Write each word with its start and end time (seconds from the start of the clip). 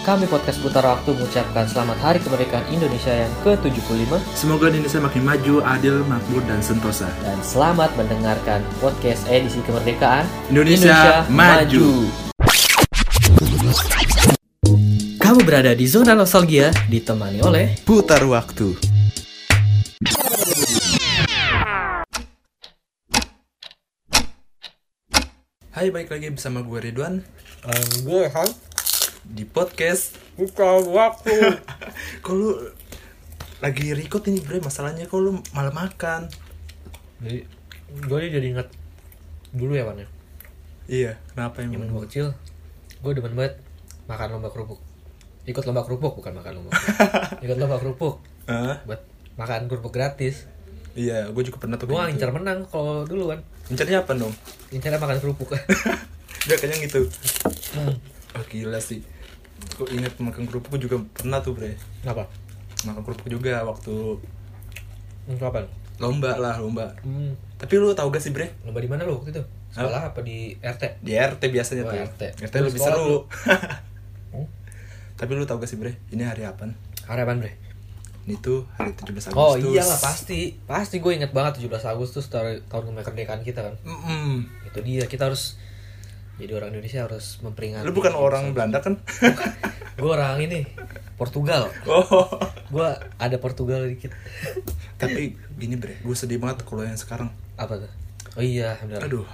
Kami 0.00 0.24
podcast 0.32 0.64
Putar 0.64 0.80
Waktu 0.80 1.12
mengucapkan 1.12 1.68
selamat 1.68 2.00
Hari 2.00 2.24
Kemerdekaan 2.24 2.64
Indonesia 2.72 3.12
yang 3.12 3.28
ke-75 3.44 4.08
Semoga 4.32 4.72
Indonesia 4.72 4.96
makin 4.96 5.22
maju, 5.28 5.54
adil, 5.60 6.00
makmur, 6.08 6.40
dan 6.48 6.64
sentosa. 6.64 7.04
dan 7.20 7.36
selamat 7.44 7.92
mendengarkan 8.00 8.64
podcast 8.80 9.28
edisi 9.28 9.60
kemerdekaan 9.60 10.24
Indonesia 10.48 11.28
maju. 11.28 12.08
Kamu 15.20 15.40
berada 15.44 15.76
di 15.76 15.84
zona 15.84 16.16
nostalgia 16.16 16.72
ditemani 16.88 17.44
oleh 17.44 17.76
Putar 17.84 18.24
waktu. 18.24 18.72
Hai, 25.76 25.92
balik 25.92 26.08
lagi 26.08 26.32
bersama 26.32 26.64
gue 26.64 26.88
Ridwan 26.88 27.20
gue 28.00 28.22
Han 28.32 28.48
di 29.22 29.44
podcast. 29.44 30.16
Putar 30.34 30.80
Waktu. 30.80 31.32
Kok 32.24 32.32
lu 32.32 32.48
lagi 33.60 33.92
record 33.92 34.24
ini 34.26 34.40
bre, 34.40 34.56
masalahnya 34.56 35.04
kok 35.04 35.20
lu 35.20 35.36
malah 35.52 35.68
makan. 35.68 36.32
Jadi 37.20 37.44
gue 38.00 38.18
jadi 38.32 38.46
ingat 38.56 38.72
dulu 39.52 39.76
ya 39.76 39.84
Wan 39.84 40.00
ya. 40.00 40.08
Iya, 40.88 41.12
kenapa 41.30 41.60
emang? 41.60 41.84
gue 41.86 42.02
kecil 42.08 42.32
gue 43.00 43.12
demen 43.12 43.32
banget 43.32 43.60
makan 44.08 44.36
lomba 44.36 44.48
kerupuk. 44.48 44.80
Ikut 45.44 45.60
lomba 45.64 45.84
kerupuk 45.84 46.16
bukan 46.16 46.32
makan 46.40 46.52
lomba. 46.56 46.72
kerupuk. 46.72 47.40
Ikut 47.44 47.56
lomba 47.60 47.76
kerupuk 47.76 48.14
Hah? 48.48 48.80
buat 48.88 49.04
makan 49.36 49.68
kerupuk 49.68 49.92
gratis. 49.92 50.48
Iya, 50.96 51.28
gue 51.28 51.42
juga 51.44 51.60
pernah 51.60 51.76
tuh 51.76 51.86
Gue 51.86 51.94
gak 51.94 52.08
gitu. 52.08 52.16
ngincar 52.16 52.30
menang 52.32 52.58
kalau 52.66 53.04
dulu 53.04 53.30
kan. 53.30 53.44
Incarnya 53.68 54.02
apa 54.02 54.16
dong? 54.16 54.32
Incarnya 54.72 54.96
makan 54.96 55.20
kerupuk. 55.20 55.52
Udah 56.48 56.56
kayaknya 56.56 56.88
gitu. 56.88 57.00
hmm. 57.76 57.94
Oh 58.34 58.44
gila 58.48 58.80
sih. 58.80 59.04
Gue 59.80 59.96
inget 59.96 60.12
makan 60.20 60.44
kerupuk 60.44 60.76
juga 60.76 61.00
pernah 61.16 61.40
tuh 61.40 61.56
bre. 61.56 61.72
Apa? 62.04 62.28
Makan 62.84 63.00
kerupuk 63.00 63.24
juga 63.26 63.64
waktu 63.64 64.20
kapan? 65.40 65.64
lomba 66.00 66.32
lah 66.36 66.56
lomba. 66.56 66.96
Hmm. 67.00 67.32
Tapi 67.56 67.76
lu 67.76 67.92
tau 67.92 68.08
gak 68.08 68.20
sih 68.20 68.32
bre? 68.32 68.52
Lomba 68.64 68.80
di 68.80 68.88
mana 68.88 69.04
lu 69.04 69.16
waktu 69.20 69.32
itu? 69.32 69.42
Sekolah 69.68 70.12
apa 70.12 70.20
di 70.20 70.52
RT? 70.56 71.00
Di 71.00 71.12
RT 71.12 71.42
biasanya 71.48 71.84
Oh, 71.84 71.92
tuh. 71.92 72.00
RT. 72.08 72.22
RT 72.44 72.54
Lu 72.56 72.66
lebih 72.68 72.80
seru. 72.80 73.10
Hmm? 74.30 74.46
Tapi 75.16 75.30
lu 75.34 75.42
tau 75.42 75.56
gak 75.56 75.66
sih 75.66 75.76
bre? 75.76 75.96
Ini 76.08 76.24
hari 76.24 76.44
apa? 76.44 76.68
Harapan 77.04 77.40
bre. 77.40 77.52
Ini 78.24 78.36
tuh 78.38 78.64
hari 78.76 78.92
17 78.92 79.32
Agustus. 79.32 79.34
Oh 79.34 79.56
iyalah 79.56 79.96
pasti, 79.96 80.60
pasti 80.64 81.00
gue 81.00 81.12
inget 81.12 81.32
banget 81.32 81.60
17 81.64 81.72
Agustus 81.84 82.28
tahun 82.28 82.64
kemerdekaan 82.68 83.40
kita 83.40 83.64
kan. 83.64 83.74
Mm-mm. 83.82 84.44
Itu 84.68 84.80
dia 84.80 85.04
kita 85.04 85.28
harus 85.28 85.56
jadi 86.40 86.52
orang 86.54 86.72
Indonesia 86.72 87.00
harus 87.02 87.38
memperingati. 87.38 87.84
Lu 87.84 87.92
bukan 87.92 88.12
orang 88.12 88.50
Belanda 88.50 88.80
kan? 88.80 88.96
Gue 89.94 90.10
orang 90.10 90.40
ini 90.40 90.64
Portugal. 91.14 91.68
oh. 91.86 92.26
Gue 92.66 92.88
ada 93.14 93.36
Portugal 93.36 93.84
dikit. 93.84 94.10
Tapi 94.96 95.36
gini 95.54 95.74
bre, 95.74 95.98
gue 95.98 96.14
sedih 96.14 96.36
banget 96.36 96.62
kalau 96.62 96.82
yang 96.82 96.96
sekarang. 96.96 97.28
Apa 97.54 97.76
tuh? 97.78 97.92
Oh 98.34 98.42
iya 98.42 98.80
benar. 98.80 99.04
Aduh. 99.04 99.28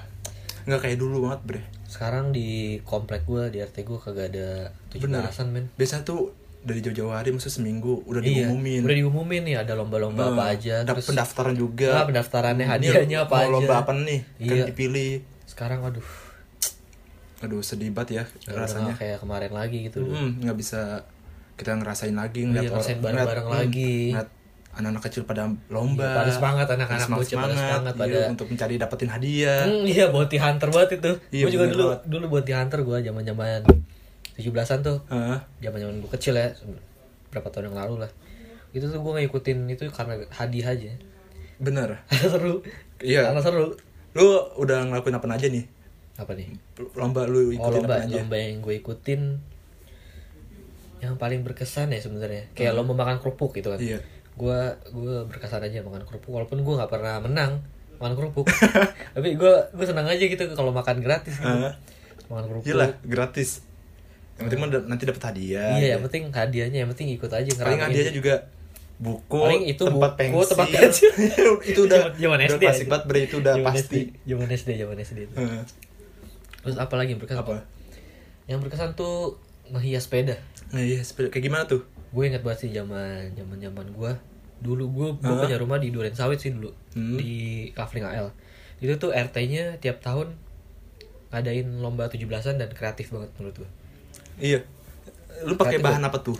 Nggak 0.65 0.81
kayak 0.83 0.99
dulu 0.99 1.17
banget 1.25 1.41
bre. 1.43 1.62
Sekarang 1.87 2.29
di 2.29 2.49
komplek 2.83 3.23
gue 3.23 3.49
di 3.49 3.59
RT 3.59 3.77
gue 3.81 3.97
kagak 3.97 4.27
ada 4.29 4.49
tujuh 4.91 5.07
Bener. 5.07 5.23
belasan 5.23 5.49
men. 5.49 5.71
Biasa 5.73 6.03
tuh 6.03 6.34
dari 6.61 6.83
jauh-jauh 6.83 7.15
hari, 7.15 7.31
maksudnya 7.31 7.62
seminggu 7.62 8.03
udah 8.03 8.19
Iya, 8.19 8.51
diumumin. 8.51 8.83
udah 8.83 8.97
diumumin 8.97 9.43
nih 9.45 9.57
ada 9.57 9.73
lomba-lomba 9.73 10.34
apa 10.34 10.51
Eh, 10.51 10.55
aja. 10.59 10.75
ada 10.83 10.93
terus 10.93 11.07
pendaftaran 11.07 11.55
juga. 11.55 11.95
Ah, 11.95 12.05
pendaftarannya 12.05 12.67
hadiahnya 12.67 13.19
apa 13.23 13.34
mau 13.37 13.41
aja. 13.41 13.53
lomba 13.55 13.75
apa 13.79 13.95
nih? 13.95 14.21
Kan 14.27 14.43
Iya. 14.43 14.65
dipilih. 14.67 15.23
Sekarang 15.47 15.87
aduh, 15.87 16.03
Aduh 17.39 17.61
sedih 17.61 17.92
banget 17.92 18.11
ya 18.12 18.25
udah 18.48 18.65
rasanya. 18.65 18.95
kayak 18.97 19.19
kemarin 19.20 19.53
lagi 19.53 19.79
gitu. 19.87 20.01
Hmm, 20.03 20.41
nggak 20.41 20.56
bisa 20.56 21.05
kita 21.55 21.73
ngerasain 21.75 22.12
lagi 22.12 22.41
Iya, 22.43 22.48
ngeliat 22.48 22.70
ngerasain 22.70 22.98
bareng-bareng 22.98 23.45
ngeliat- 23.45 23.65
lagi. 23.69 23.97
ngeliat 24.12 24.28
anak-anak 24.77 25.03
kecil 25.09 25.23
pada 25.25 25.43
lomba. 25.67 26.05
Iya, 26.05 26.17
pada 26.17 26.31
semangat, 26.31 26.67
anak-anak 26.69 27.01
Semangat- 27.03 27.33
pada 27.33 27.55
semangat, 27.56 27.93
iya, 27.93 28.01
pada- 28.05 28.28
untuk 28.28 28.47
mencari 28.47 28.75
dapetin 28.77 29.09
hadiah. 29.09 29.62
Hmm, 29.65 29.84
iya 29.87 30.05
bounty 30.06 30.37
hunter 30.37 30.69
banget 30.69 30.91
itu. 30.97 31.11
Iya, 31.31 31.43
gue 31.43 31.53
juga 31.53 31.66
dulu 31.66 31.84
banget. 31.87 32.00
dulu 32.06 32.25
bounty 32.31 32.53
hunter 32.53 32.81
gue 32.83 32.99
zaman-zaman 33.03 33.61
17-an 34.34 34.78
tuh. 34.82 34.99
Hah? 35.09 35.41
Zaman-zaman 35.59 35.94
gue 35.99 36.11
kecil 36.12 36.37
ya, 36.37 36.53
berapa 37.31 37.49
tahun 37.49 37.72
yang 37.72 37.78
lalu 37.78 38.05
lah. 38.05 38.11
Itu 38.71 38.88
tuh 38.88 39.00
gue 39.00 39.12
ngikutin 39.19 39.59
itu 39.66 39.88
karena 39.88 40.21
hadiah 40.31 40.69
aja. 40.71 40.93
bener. 41.56 42.05
seru. 42.32 42.61
Iya. 43.00 43.32
Karena 43.32 43.41
seru. 43.41 43.72
Lu 44.12 44.25
udah 44.56 44.84
ngelakuin 44.84 45.16
apa 45.16 45.25
aja 45.31 45.49
nih? 45.49 45.65
Apa 46.16 46.32
nih? 46.32 46.49
Lomba 46.93 47.25
lu 47.25 47.38
Oh, 47.38 47.47
ikutin 47.50 47.72
lomba, 47.77 47.94
apa 47.94 48.04
aja? 48.04 48.15
lomba 48.16 48.37
yang 48.37 48.59
gue 48.59 48.75
ikutin 48.75 49.21
yang 50.99 51.15
paling 51.15 51.41
berkesan 51.43 51.88
ya 51.88 52.00
sebenarnya. 52.00 52.49
Kayak 52.53 52.72
lomba 52.75 52.93
makan 52.94 53.19
kerupuk 53.19 53.53
gitu 53.53 53.69
kan. 53.69 53.77
Hmm. 53.77 53.91
Iya. 53.91 54.00
gue 54.37 54.60
gue 54.87 55.16
berkesan 55.26 55.60
aja 55.62 55.81
makan 55.81 56.05
kerupuk 56.05 56.28
walaupun 56.31 56.60
gue 56.60 56.75
nggak 56.75 56.88
pernah 56.91 57.16
menang 57.19 57.65
makan 57.97 58.12
kerupuk 58.15 58.44
tapi 59.16 59.32
gue 59.32 59.53
gue 59.66 59.87
senang 59.87 60.05
aja 60.05 60.21
gitu 60.21 60.44
kalau 60.53 60.69
makan 60.71 61.00
gratis 61.00 61.32
gitu. 61.34 61.49
Hah? 61.49 61.72
makan 62.26 62.44
kerupuk 62.47 62.65
Gila, 62.66 63.00
gratis. 63.00 63.65
Yang 64.37 64.44
penting 64.47 64.60
da- 64.69 64.84
nanti 64.87 65.05
dapat 65.05 65.22
hadiah. 65.26 65.72
iya 65.75 65.97
yang 65.97 66.05
penting 66.05 66.28
hadiahnya 66.28 66.78
yang 66.84 66.91
penting 66.91 67.09
ikut 67.10 67.28
aja 67.31 67.49
Paling 67.56 67.81
hadiahnya 67.82 68.12
juga 68.12 68.44
buku, 68.97 69.41
Paling 69.41 69.65
itu 69.66 69.82
tempat 69.82 70.10
buku, 70.12 70.21
pensil. 70.21 70.49
tempat 70.50 70.69
itu 71.72 71.81
udah 71.82 71.99
Zaman 72.15 72.37
udah 72.38 72.49
SD 72.50 72.62
pasti 72.62 72.76
aja. 72.78 72.91
banget 72.93 73.16
itu 73.22 73.37
udah 73.38 73.55
Zaman 73.55 73.66
pasti. 73.72 74.00
Zaman 74.22 74.49
SD 74.50 74.69
zaman 74.76 74.97
SD 74.99 75.19
itu. 75.22 75.34
Terus 76.66 76.77
apa 76.77 76.94
lagi 76.94 77.10
yang 77.10 77.21
berkesan 77.21 77.41
Apa? 77.41 77.62
yang 78.44 78.59
berkesan 78.59 78.91
tuh 78.93 79.38
ngehias 79.69 80.04
sepeda 80.04 80.37
Nah, 80.69 80.78
iya, 80.78 80.99
sepeda 80.99 81.31
kayak 81.31 81.44
gimana 81.44 81.65
tuh? 81.65 81.87
gue 82.09 82.22
inget 82.25 82.41
banget 82.41 82.59
sih 82.60 82.71
zaman 82.71 83.31
zaman 83.32 83.56
zaman 83.56 83.87
gue 83.88 84.12
dulu 84.59 84.84
gue 84.88 85.09
gue 85.16 85.26
Hah? 85.28 85.43
punya 85.43 85.56
rumah 85.56 85.76
di 85.76 85.88
Duren 85.88 86.12
Sawit 86.12 86.38
sih 86.38 86.50
dulu 86.50 86.75
Hmm. 86.93 87.15
di 87.15 87.34
Kafling 87.71 88.03
AL 88.03 88.32
itu 88.76 88.93
tuh 88.94 89.10
RT-nya 89.10 89.78
tiap 89.78 90.00
tahun 90.00 90.32
ngadain 91.28 91.69
lomba 91.76 92.06
17-an 92.06 92.56
dan 92.56 92.71
kreatif 92.71 93.10
banget 93.10 93.31
menurut 93.37 93.56
gue 93.59 93.71
Iya. 94.38 94.60
Lu 95.43 95.55
pakai 95.55 95.76
bahan 95.78 96.00
apa 96.03 96.19
tuh? 96.19 96.37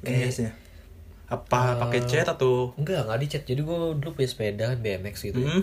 Kayak- 0.00 0.30
Hiasnya. 0.30 0.50
Apa 1.26 1.60
Eh, 1.68 1.78
pakai 1.78 2.00
cat 2.04 2.28
atau 2.28 2.70
enggak 2.74 3.02
nggak 3.02 3.18
dicat 3.20 3.42
jadi 3.44 3.60
gue 3.60 3.76
dulu 3.94 4.10
punya 4.12 4.26
sepeda 4.26 4.66
BMX 4.74 5.14
gitu 5.24 5.38
ya. 5.38 5.58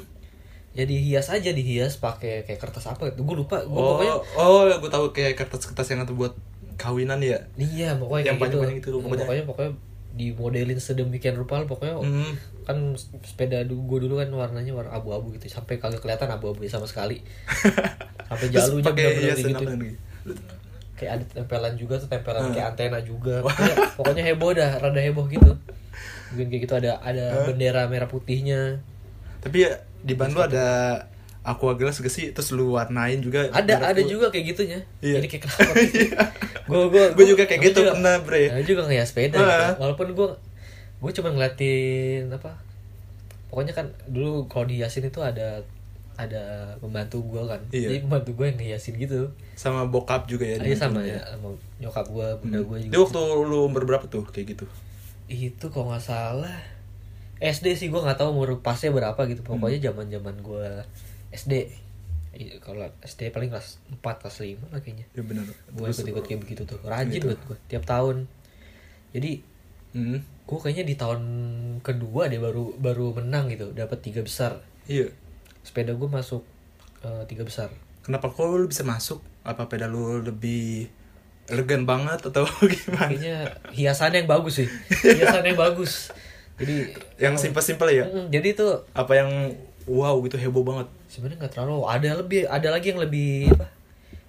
Hmm? 0.75 0.77
jadi 0.77 0.95
hias 0.99 1.27
aja 1.29 1.49
dihias 1.49 1.95
pakai 1.95 2.43
kayak 2.43 2.59
kertas 2.59 2.83
apa 2.85 3.07
gitu 3.07 3.23
gue 3.23 3.35
lupa 3.37 3.63
gue 3.63 3.71
Oh, 3.71 3.95
pokoknya 3.95 4.15
oh, 4.35 4.67
gue 4.75 4.91
tahu 4.91 5.05
kayak 5.09 5.33
kertas-kertas 5.35 5.87
yang 5.87 6.03
tuh 6.03 6.13
buat 6.13 6.35
kawinan 6.75 7.17
ya. 7.17 7.39
iya 7.55 7.95
pokoknya 7.95 8.27
Yang 8.27 8.35
kayak 8.35 8.51
gitu 8.51 8.57
panjang-panjang 8.59 8.77
gitu, 8.77 8.89
pokoknya. 8.97 9.23
pokoknya. 9.23 9.43
pokoknya 9.45 9.71
dimodelin 10.13 10.75
sedemikian 10.77 11.35
rupa 11.35 11.63
pokoknya 11.63 11.95
Hmm. 11.97 12.35
kan 12.61 12.77
sepeda 13.21 13.63
gue 13.63 13.75
dulu 13.97 14.15
kan 14.17 14.27
warnanya 14.29 14.71
warna 14.73 14.91
abu-abu 14.93 15.31
gitu 15.31 15.47
sampai 15.49 15.75
kagak 15.75 15.99
kelihatan 15.99 16.27
abu-abu 16.29 16.63
sama 16.65 16.83
sekali 16.83 17.23
sampai 18.27 18.47
jalunya 18.49 18.83
pakai 18.85 19.03
bener-bener 19.05 19.31
hiasan 19.31 19.51
gitu 19.55 20.35
kayak 20.95 21.11
ada 21.13 21.25
tempelan 21.29 21.73
juga 21.73 21.95
tuh 21.97 22.07
tempelan 22.07 22.41
Hmm. 22.41 22.53
kayak 22.53 22.67
antena 22.69 22.99
juga 22.99 23.39
pokoknya, 23.41 23.75
pokoknya 23.95 24.23
heboh 24.25 24.51
dah 24.51 24.71
rada 24.73 24.99
heboh 24.99 25.27
gitu 25.27 25.51
mungkin 26.31 26.45
kayak 26.49 26.61
gitu 26.63 26.73
ada 26.73 26.91
ada 26.99 27.25
bendera 27.45 27.83
merah 27.85 28.07
putihnya 28.07 28.79
Tapi 29.45 29.57
ya 29.61 29.71
di 30.01 30.13
ban 30.13 30.27
lu 30.27 30.39
ada 30.39 30.65
aqua 31.41 31.73
glass 31.73 31.97
gak 31.97 32.09
sih? 32.09 32.29
Terus 32.29 32.49
lu 32.51 32.73
warnain 32.73 33.21
juga. 33.21 33.45
ada 33.47 33.77
ada 33.85 34.01
lu. 34.01 34.09
juga 34.11 34.27
kayak 34.27 34.45
gitunya 34.51 34.79
Iya. 34.99 35.21
jadi 35.21 35.27
kayak 35.29 35.41
kenapa 35.45 35.71
gue 36.65 36.81
gue 36.89 37.03
Gue 37.13 37.25
juga 37.27 37.43
kayak 37.45 37.61
gitu 37.63 37.79
pernah, 37.85 38.17
Bre. 38.19 38.49
gue 38.51 38.65
juga 38.67 38.81
ngehias 38.83 39.07
sepeda 39.07 39.37
Ah. 39.37 39.45
gitu. 39.45 39.73
walaupun 39.79 40.07
gue 40.11 40.27
gue 40.97 41.11
cuma 41.13 41.29
ngeliatin 41.29 42.25
apa 42.29 42.57
pokoknya 43.47 43.73
kan 43.73 43.85
dulu 44.05 44.49
kalau 44.49 44.65
dihiasin 44.65 45.05
itu 45.05 45.21
ada 45.21 45.61
ada 46.15 46.43
pembantu 46.75 47.21
gue 47.21 47.43
kan 47.45 47.61
Iya. 47.69 47.87
jadi 47.87 47.99
pembantu 48.01 48.29
gue 48.33 48.45
yang 48.47 48.57
ngehiasin 48.57 48.97
gitu 48.97 49.29
Sama 49.53 49.85
bokap 49.85 50.25
juga 50.25 50.43
ya. 50.43 50.57
Iya 50.57 50.75
sama 50.75 50.99
ya 50.99 51.21
sama 51.23 51.53
nyokap 51.77 52.05
gue 52.07 52.27
bunda 52.39 52.59
gue 52.59 52.77
juga 52.81 52.91
Itu 52.91 52.99
waktu 53.05 53.19
lu 53.45 53.59
umur 53.65 53.85
berapa 53.85 54.05
tuh 54.05 54.25
kayak 54.25 54.57
gitu? 54.57 54.65
itu 55.25 55.65
kalau 55.67 55.89
nggak 55.89 56.01
salah 56.01 56.57
SD 57.37 57.75
sih 57.75 57.87
gue 57.87 57.97
nggak 57.97 58.15
tahu 58.15 58.31
umur 58.31 58.59
pasnya 58.59 58.89
berapa 58.89 59.17
gitu 59.25 59.41
pokoknya 59.41 59.79
zaman 59.85 60.07
zaman 60.07 60.35
gue 60.39 60.67
SD 61.31 61.53
Iya, 62.31 62.59
kalau 62.59 62.83
SD 62.99 63.31
paling 63.31 63.47
kelas 63.47 63.79
4 63.93 64.19
kelas 64.19 64.35
5 64.37 64.67
lah 64.67 64.79
kayaknya 64.79 65.07
Ya 65.09 65.23
benar. 65.23 65.47
gue 65.47 65.85
ikut 65.85 66.03
ikut 66.05 66.23
kayak 66.25 66.41
begitu 66.41 66.61
tuh 66.63 66.79
rajin 66.81 67.11
Gitu. 67.13 67.25
banget 67.25 67.41
gue 67.45 67.57
tiap 67.67 67.83
tahun 67.83 68.27
jadi 69.11 69.39
Hmm. 69.91 70.19
gue 70.19 70.57
kayaknya 70.59 70.83
di 70.83 70.95
tahun 70.95 71.21
kedua 71.79 72.27
deh 72.27 72.35
baru 72.37 72.75
baru 72.75 73.15
menang 73.15 73.47
gitu 73.47 73.71
dapat 73.71 73.99
tiga 74.01 74.19
besar 74.19 74.59
Iya. 74.85 75.07
sepeda 75.61 75.91
gue 75.91 76.03
masuk 76.05 76.43
eh, 77.01 77.23
tiga 77.25 77.43
besar 77.43 77.71
Kenapa 78.01 78.27
kok 78.27 78.45
lu 78.45 78.67
bisa 78.67 78.83
masuk? 78.83 79.17
Apa 79.41 79.65
peda 79.65 79.87
lu 79.87 80.19
lebih 80.19 80.85
elegan 81.47 81.83
banget 81.83 82.19
atau 82.21 82.43
gimana? 82.67 83.07
kayaknya 83.07 83.37
hiasannya 83.71 84.21
yang 84.21 84.29
bagus 84.29 84.59
sih 84.59 84.67
hiasannya 84.91 85.55
yang 85.55 85.61
bagus 85.63 86.11
jadi 86.55 86.75
Yang 87.17 87.35
simpel-simpel 87.41 87.87
ya? 87.89 88.05
Jadi 88.27 88.49
tuh 88.53 88.83
Apa 88.91 89.13
yang 89.15 89.31
wow 89.85 90.15
gitu 90.21 90.35
heboh 90.35 90.61
banget? 90.61 90.87
sebenarnya 91.05 91.37
nggak 91.41 91.53
terlalu 91.53 91.77
ada 91.85 92.09
lebih 92.15 92.39
ada 92.45 92.67
lagi 92.69 92.87
yang 92.89 92.99
lebih 92.99 93.47
apa 93.49 93.67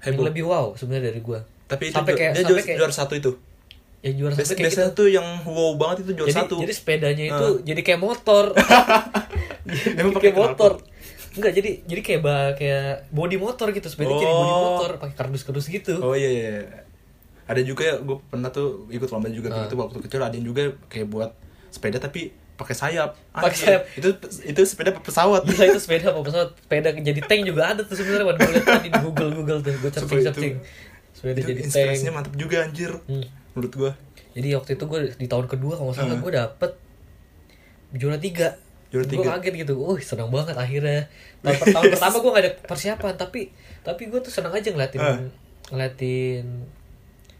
yang 0.01 0.15
Heboh. 0.15 0.25
lebih 0.25 0.43
wow 0.45 0.67
sebenarnya 0.73 1.11
dari 1.11 1.21
gue 1.21 1.39
Tapi 1.65 1.83
itu 1.85 1.97
Sampai 1.97 2.13
kayak- 2.13 2.33
dia 2.33 2.41
sampai 2.41 2.53
juara, 2.53 2.63
kayak- 2.65 2.79
juara 2.79 2.95
satu 2.95 3.15
itu. 3.15 3.33
yang 3.99 4.15
juara 4.17 4.33
Biasa, 4.33 4.47
satu 4.49 4.61
biasanya 4.61 4.87
gitu 4.87 4.97
tuh 4.97 5.09
yang 5.09 5.27
wow 5.45 5.73
banget 5.75 5.97
itu 6.01 6.13
juara 6.15 6.29
jadi 6.29 6.39
satu. 6.41 6.55
jadi 6.57 6.73
sepedanya 6.73 7.25
itu 7.27 7.47
Ah. 7.49 7.59
jadi 7.61 7.81
kayak 7.83 8.01
motor 8.01 8.45
jadi 9.67 9.99
Emang 9.99 10.15
kayak 10.15 10.31
pakai 10.31 10.33
motor 10.37 10.73
enggak 11.33 11.53
jadi 11.53 11.71
jadi 11.83 12.01
kayak 12.03 12.21
ba- 12.23 12.55
kayak 12.55 12.87
body 13.11 13.37
motor 13.37 13.67
gitu 13.71 13.87
sepeda 13.87 14.09
jadi 14.11 14.31
body 14.31 14.53
Oh. 14.53 14.63
motor 14.73 14.91
pakai 14.97 15.15
kardus-kardus 15.17 15.67
gitu 15.69 15.95
Oh 15.99 16.13
iya 16.13 16.31
iya. 16.31 16.49
iya. 16.61 16.65
Ada 17.47 17.61
juga 17.63 17.83
ya 17.85 17.95
gue 17.99 18.17
pernah 18.25 18.49
tuh 18.49 18.87
ikut 18.89 19.07
lomba 19.07 19.27
juga 19.29 19.49
Ah. 19.51 19.65
gitu 19.65 19.75
waktu 19.77 19.99
kecil 20.01 20.21
ada 20.21 20.33
yang 20.33 20.47
juga 20.47 20.63
kayak 20.87 21.09
buat 21.09 21.31
sepeda 21.77 21.99
tapi 21.99 22.21
pakai 22.55 22.73
sayap. 22.73 23.11
Pakai 23.31 23.47
Anjir, 23.47 23.65
sayap. 23.69 23.83
Itu 23.95 24.09
itu 24.47 24.61
sepeda 24.65 24.91
pesawat. 24.97 25.45
Gila 25.45 25.65
itu 25.67 25.79
sepeda 25.79 26.09
apa 26.09 26.21
pesawat 26.21 26.49
sepeda 26.57 26.89
jadi 26.91 27.21
tank 27.21 27.43
juga 27.45 27.63
ada 27.69 27.81
tuh 27.81 27.93
sebenarnya 27.93 28.25
gue 28.27 28.51
lihat 28.51 28.65
tadi 28.67 28.89
di 28.89 28.99
Google 28.99 29.31
Google 29.31 29.59
tuh 29.61 29.73
gue 29.75 29.91
searching 29.91 30.23
searching 30.23 30.55
sepeda 31.13 31.39
Itu 31.39 31.47
jadi 31.47 31.61
inspirasinya 31.63 32.11
tank 32.11 32.17
mantep 32.19 32.35
juga 32.35 32.57
anjir. 32.63 32.91
Hmm. 33.05 33.25
Menurut 33.53 33.73
gue. 33.75 33.93
jadi 34.33 34.49
waktu 34.53 34.71
itu 34.73 34.85
gue 34.85 35.01
di 35.15 35.27
tahun 35.27 35.47
kedua 35.47 35.73
kalau 35.75 35.89
nggak 35.89 35.97
salah 35.99 36.13
Hmm. 36.13 36.21
gue 36.23 36.33
dapet 36.35 36.71
juara 37.93 38.19
tiga 38.19 38.49
Juara 38.87 39.03
gue 39.03 39.13
tiga. 39.13 39.29
kaget 39.35 39.55
gitu, 39.59 39.73
uh 39.79 39.99
senang 39.99 40.29
banget 40.29 40.55
akhirnya 40.55 41.09
tahun, 41.41 41.57
tahun 41.67 41.85
pertama 41.91 42.17
gue 42.17 42.31
gak 42.31 42.45
ada 42.45 42.53
persiapan 42.63 43.15
tapi 43.15 43.41
tapi 43.81 44.03
gue 44.07 44.19
tuh 44.19 44.29
senang 44.29 44.53
aja 44.53 44.69
ngeliatin 44.69 45.01
Ah. 45.01 45.19
ngeliatin 45.71 46.45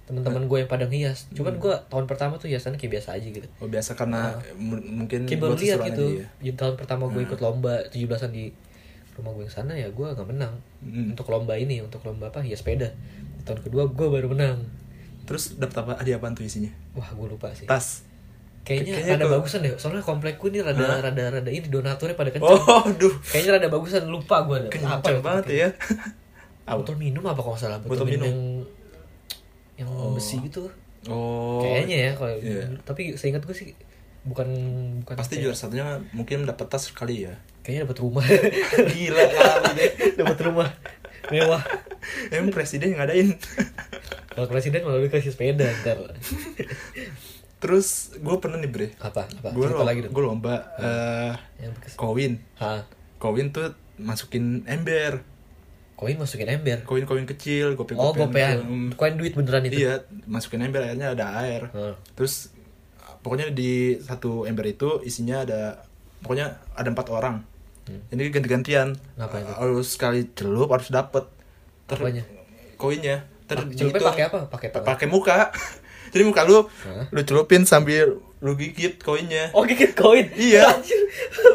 teman-teman 0.07 0.43
gue 0.45 0.59
yang 0.59 0.71
pada 0.71 0.87
hias 0.87 1.27
Hmm. 1.27 1.35
cuman 1.37 1.55
gue 1.57 1.75
tahun 1.85 2.05
pertama 2.05 2.35
tuh 2.37 2.47
hiasannya 2.47 2.77
kayak 2.77 2.93
biasa 2.95 3.09
aja 3.13 3.27
gitu 3.29 3.49
Oh 3.57 3.67
biasa 3.67 3.91
karena 3.93 4.39
m- 4.53 4.79
mungkin 4.97 5.27
kayak 5.27 5.41
baru 5.41 5.55
lihat 5.55 5.79
gitu 5.85 6.05
ya. 6.41 6.53
tahun 6.55 6.75
pertama 6.75 7.07
gue 7.07 7.19
Hmm. 7.19 7.27
ikut 7.27 7.41
lomba 7.41 7.75
17-an 7.89 8.31
di 8.31 8.55
rumah 9.13 9.33
gue 9.33 9.43
yang 9.43 9.51
sana 9.53 9.73
ya 9.73 9.89
gue 9.89 10.07
nggak 10.07 10.29
menang 10.29 10.55
Hmm. 10.81 11.11
untuk 11.11 11.27
lomba 11.27 11.55
ini 11.55 11.81
untuk 11.81 12.01
lomba 12.03 12.29
apa 12.29 12.39
hias 12.39 12.61
sepeda 12.61 12.87
di 13.33 13.43
tahun 13.43 13.61
kedua 13.61 13.89
gue 13.89 14.07
baru 14.09 14.29
menang 14.29 14.63
Terus 15.25 15.59
dapat 15.59 15.75
apa? 15.77 15.93
Hadiah 15.97 16.17
apaan 16.17 16.33
tuh 16.33 16.43
isinya? 16.43 16.71
wah 16.93 17.09
gue 17.09 17.27
lupa 17.27 17.51
sih 17.51 17.67
Tas. 17.67 18.07
kayaknya, 18.63 18.95
Kayaknya 18.95 19.13
rada 19.13 19.25
ke- 19.25 19.33
bagusan 19.33 19.61
deh 19.61 19.73
soalnya 19.75 19.99
komplekku 20.01 20.45
ini 20.47 20.59
rada 20.61 20.79
Hah? 20.81 20.99
rada 21.01 21.23
rada 21.33 21.51
ini 21.51 21.67
donaturnya 21.67 22.15
pada 22.15 22.31
kencang 22.31 22.63
Oh, 22.63 22.87
duh. 22.93 23.11
kayaknya 23.25 23.59
rada 23.59 23.69
bagusan 23.69 24.07
lupa 24.07 24.43
gue 24.43 24.57
ada 24.57 24.69
Kencang 24.69 25.19
banget 25.21 25.45
ya. 25.49 25.69
Apa? 26.65 26.79
botol 26.79 26.95
minum 26.97 27.23
apa 27.23 27.39
kalau 27.39 27.55
salah 27.55 27.79
Botol 27.81 28.07
minum. 28.09 28.23
yang 28.23 28.39
yang 29.77 29.87
Oh. 29.87 30.13
besi 30.13 30.41
gitu 30.41 30.69
Oh. 31.07 31.61
kayaknya 31.61 31.97
ya 32.03 32.13
kalau 32.13 32.35
Iya. 32.35 32.67
tapi 32.83 33.15
seingat 33.15 33.41
gue 33.41 33.53
sih 33.53 33.73
bukan 34.23 34.49
bukan 35.01 35.15
Pasti 35.15 35.39
kayak- 35.39 35.45
juara 35.47 35.57
satunya 35.57 35.87
mungkin 36.11 36.43
dapat 36.43 36.67
tas 36.67 36.91
kali 36.91 37.25
ya. 37.25 37.35
kayaknya 37.61 37.87
dapat 37.87 37.99
rumah 38.01 38.25
Gila 38.93 39.23
kali 39.23 39.85
dapat 40.17 40.39
rumah 40.43 40.69
mewah 41.29 41.63
Emang 42.29 42.51
presiden 42.51 42.91
yang 42.91 43.01
ngadain. 43.01 43.35
kalau 44.29 44.47
presiden 44.47 44.83
malah 44.83 44.99
dikasih 45.01 45.31
sepeda 45.31 45.67
ntar 45.81 45.99
Terus 47.57 48.15
gue 48.15 48.37
pernah 48.37 48.57
nih 48.57 48.69
bre. 48.69 48.89
apa 48.99 49.25
apa 49.25 49.49
Gue 49.51 49.67
cerita 49.67 49.83
lagi 49.83 50.01
dong 50.03 50.13
gue 50.13 50.23
lomba 50.25 50.55
eh 50.77 51.33
yang 51.59 51.73
bekas 51.73 51.95
koin. 51.95 52.33
Koin 53.17 53.49
tuh 53.49 53.73
masukin 53.97 54.63
ember. 54.67 55.25
Koin 55.97 56.15
masukin 56.15 56.49
ember 56.51 56.85
Koin-koin 56.85 57.25
kecil, 57.25 57.73
gope 57.73 57.93
oh 57.93 58.13
gopean 58.13 58.57
Hmm. 58.61 58.89
koin 58.93 59.17
duit 59.17 59.33
beneran 59.33 59.65
itu 59.65 59.81
Iya, 59.81 60.05
masukin 60.27 60.61
ember 60.61 60.85
akhirnya 60.85 61.13
ada 61.13 61.41
air. 61.41 61.67
Hmm. 61.69 61.97
Terus 62.13 62.53
pokoknya 63.21 63.51
di 63.51 63.97
satu 63.99 64.45
ember 64.45 64.67
itu 64.67 65.01
isinya 65.03 65.41
ada 65.41 65.81
pokoknya 66.21 66.47
ada 66.73 66.89
empat 66.89 67.09
orang. 67.09 67.41
Hmm. 67.85 68.03
Ini 68.11 68.29
ganti-gantian. 68.29 68.93
Harus 69.17 69.89
sekali 69.91 70.29
celup 70.31 70.69
harus 70.69 70.89
dapet. 70.89 71.25
Ter- 71.87 71.97
Apanya? 71.97 72.25
Koinnya. 72.77 73.25
Ter 73.47 73.57
celupnya 73.73 73.97
gitu. 73.97 74.07
pakai 74.07 74.25
apa? 74.27 74.39
Pakai 74.47 74.69
pakai 74.75 75.07
muka. 75.07 75.49
Jadi 76.13 76.23
muka 76.23 76.43
lu 76.43 76.65
Hah? 76.83 77.09
lu 77.09 77.21
celupin 77.23 77.63
sambil 77.63 78.19
lu 78.39 78.53
gigit 78.55 78.95
koinnya. 78.99 79.51
oh 79.51 79.65
gigit 79.65 79.93
koin 79.93 80.29
Iya. 80.33 80.67
Anjir. 80.73 81.03